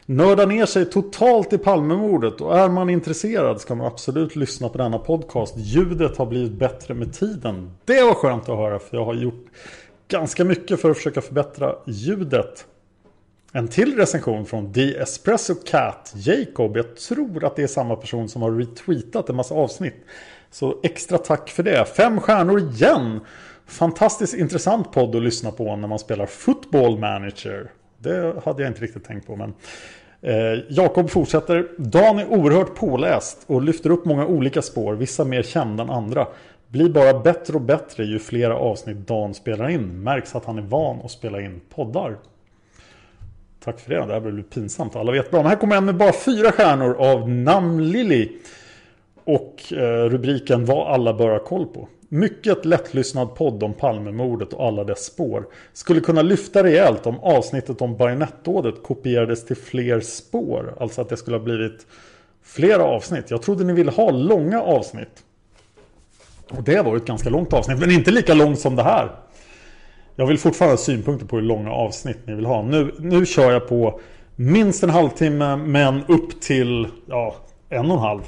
[0.07, 4.79] Nörda ner sig totalt i Palmemordet och är man intresserad ska man absolut lyssna på
[4.79, 5.55] denna podcast.
[5.57, 7.71] Ljudet har blivit bättre med tiden.
[7.85, 9.47] Det var skönt att höra för jag har gjort
[10.09, 12.67] ganska mycket för att försöka förbättra ljudet.
[13.53, 16.77] En till recension från The Espresso Cat, Jacob.
[16.77, 19.97] Jag tror att det är samma person som har retweetat en massa avsnitt.
[20.51, 21.85] Så extra tack för det.
[21.85, 23.21] Fem stjärnor igen!
[23.67, 27.71] Fantastiskt intressant podd att lyssna på när man spelar Football Manager.
[28.03, 29.37] Det hade jag inte riktigt tänkt på.
[29.37, 29.55] Men
[30.21, 31.69] eh, Jakob fortsätter.
[31.79, 34.95] Dan är oerhört påläst och lyfter upp många olika spår.
[34.95, 36.27] Vissa mer kända än andra.
[36.69, 40.03] Blir bara bättre och bättre ju flera avsnitt Dan spelar in.
[40.03, 42.17] Märks att han är van att spela in poddar.
[43.65, 44.07] Tack för det.
[44.07, 44.97] Det här blir pinsamt.
[44.97, 45.43] Alla vet bra.
[45.43, 48.33] Men här kommer en med bara fyra stjärnor av Namlili.
[49.25, 51.89] Och eh, rubriken Vad alla bör ha koll på.
[52.15, 55.47] Mycket lättlyssnad podd om Palmemordet och alla dess spår.
[55.73, 60.77] Skulle kunna lyfta rejält om avsnittet om bajonettdådet kopierades till fler spår.
[60.81, 61.87] Alltså att det skulle ha blivit
[62.43, 63.31] flera avsnitt.
[63.31, 65.25] Jag trodde ni ville ha långa avsnitt.
[66.51, 69.11] Och det var ett ganska långt avsnitt, men inte lika långt som det här.
[70.17, 72.63] Jag vill fortfarande ha synpunkter på hur långa avsnitt ni vill ha.
[72.63, 74.01] Nu, nu kör jag på
[74.37, 77.37] minst en halvtimme, men upp till ja,
[77.69, 78.23] en och en halv.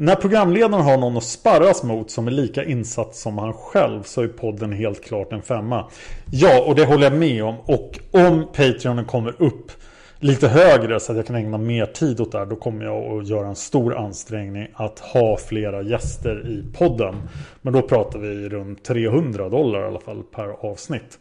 [0.00, 4.22] När programledaren har någon att sparras mot som är lika insatt som han själv så
[4.22, 5.90] är podden helt klart en femma.
[6.30, 7.54] Ja, och det håller jag med om.
[7.64, 9.72] Och om Patreonen kommer upp
[10.18, 12.46] lite högre så att jag kan ägna mer tid åt det här.
[12.46, 17.14] Då kommer jag att göra en stor ansträngning att ha flera gäster i podden.
[17.62, 21.18] Men då pratar vi runt 300 dollar i alla fall per avsnitt.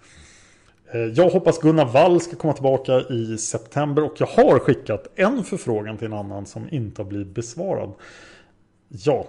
[0.92, 5.44] Eh, jag hoppas Gunnar Wall ska komma tillbaka i september och jag har skickat en
[5.44, 7.94] förfrågan till en annan som inte har blivit besvarad.
[8.90, 9.28] Ja,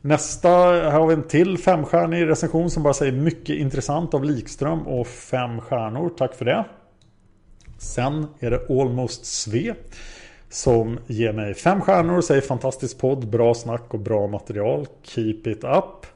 [0.00, 4.86] nästa, här har vi en till femstjärnig recension som bara säger mycket intressant av Likström
[4.86, 6.10] och fem stjärnor.
[6.18, 6.64] Tack för det.
[7.78, 9.74] Sen är det Almost Sve
[10.50, 14.86] som ger mig fem stjärnor och säger fantastisk podd, bra snack och bra material.
[15.02, 16.06] Keep it up.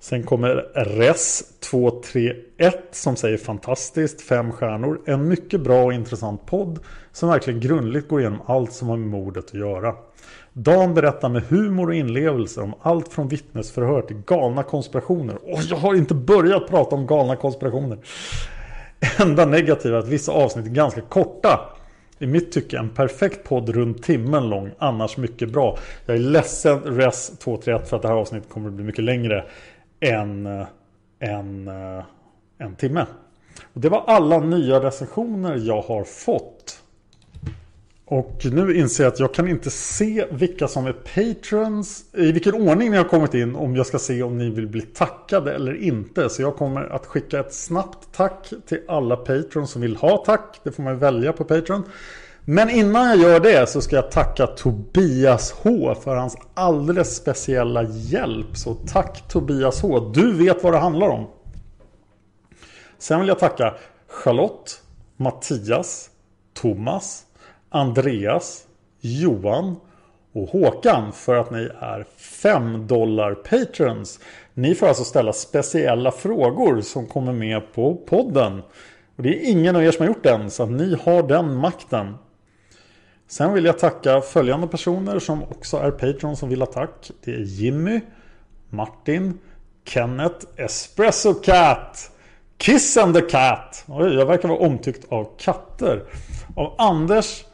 [0.00, 5.00] Sen kommer Res231 som säger fantastiskt, fem stjärnor.
[5.06, 6.78] En mycket bra och intressant podd
[7.12, 9.94] som verkligen grundligt går igenom allt som har med mordet att göra.
[10.56, 15.34] Dan berättar med humor och inlevelse om allt från vittnesförhör till galna konspirationer.
[15.34, 17.98] Och jag har inte börjat prata om galna konspirationer.
[19.18, 21.60] Enda negativa är att vissa avsnitt är ganska korta.
[22.18, 25.78] I mitt tycke en perfekt podd runt timmen lång, annars mycket bra.
[26.06, 29.44] Jag är ledsen Res 231 för att det här avsnittet kommer att bli mycket längre
[30.00, 30.66] än eh,
[31.18, 32.04] en, eh,
[32.58, 33.06] en timme.
[33.74, 36.83] Och det var alla nya recensioner jag har fått.
[38.06, 42.54] Och nu inser jag att jag kan inte se vilka som är patrons I vilken
[42.54, 45.82] ordning ni har kommit in Om jag ska se om ni vill bli tackade eller
[45.82, 46.28] inte.
[46.28, 50.60] Så jag kommer att skicka ett snabbt tack Till alla patrons som vill ha tack.
[50.62, 51.84] Det får man välja på Patreon.
[52.44, 57.82] Men innan jag gör det så ska jag tacka Tobias H För hans alldeles speciella
[57.82, 58.56] hjälp.
[58.56, 60.12] Så tack Tobias H.
[60.14, 61.26] Du vet vad det handlar om.
[62.98, 63.74] Sen vill jag tacka
[64.08, 64.82] Charlotte
[65.16, 66.10] Mattias
[66.54, 67.23] Thomas
[67.74, 68.66] Andreas,
[69.00, 69.76] Johan
[70.32, 74.20] och Håkan för att ni är 5 dollar patrons.
[74.54, 78.62] Ni får alltså ställa speciella frågor som kommer med på podden.
[79.16, 81.54] Och det är ingen av er som har gjort den så att ni har den
[81.54, 82.14] makten.
[83.28, 87.10] Sen vill jag tacka följande personer som också är patrons som vill ha tack.
[87.24, 88.00] Det är Jimmy,
[88.70, 89.38] Martin,
[89.84, 92.10] Kenneth, Espresso Cat,
[92.58, 93.84] Kiss and the Cat.
[93.88, 96.04] Oj, jag verkar vara omtyckt av katter.
[96.56, 97.44] Av Anders,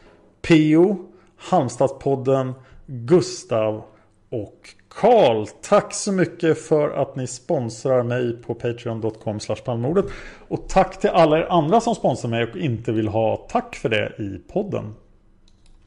[0.42, 0.98] Pio,
[1.36, 2.52] Halmstadspodden,
[2.86, 3.84] Gustav
[4.30, 5.46] och Karl.
[5.62, 10.04] Tack så mycket för att ni sponsrar mig på patreon.com palmordet.
[10.48, 13.88] Och tack till alla er andra som sponsrar mig och inte vill ha tack för
[13.88, 14.94] det i podden.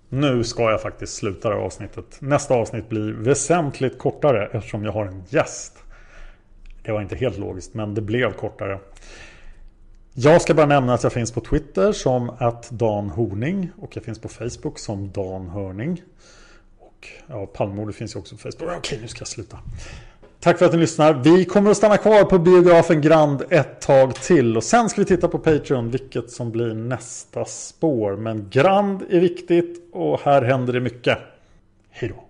[0.09, 2.17] Nu ska jag faktiskt sluta det här avsnittet.
[2.21, 5.77] Nästa avsnitt blir väsentligt kortare eftersom jag har en gäst.
[6.84, 8.80] Det var inte helt logiskt men det blev kortare.
[10.15, 14.03] Jag ska bara nämna att jag finns på Twitter som att Dan Horning och jag
[14.03, 16.02] finns på Facebook som Dan Hörning.
[16.80, 18.77] Och ja, Palmemordet finns ju också på Facebook.
[18.77, 19.60] Okej, nu ska jag sluta.
[20.40, 21.14] Tack för att ni lyssnar.
[21.14, 24.57] Vi kommer att stanna kvar på biografen Grand ett tag till.
[24.57, 28.15] Och sen ska vi titta på Patreon vilket som blir nästa spår.
[28.15, 31.18] Men Grand är viktigt och här händer det mycket.
[31.90, 32.22] Hej då.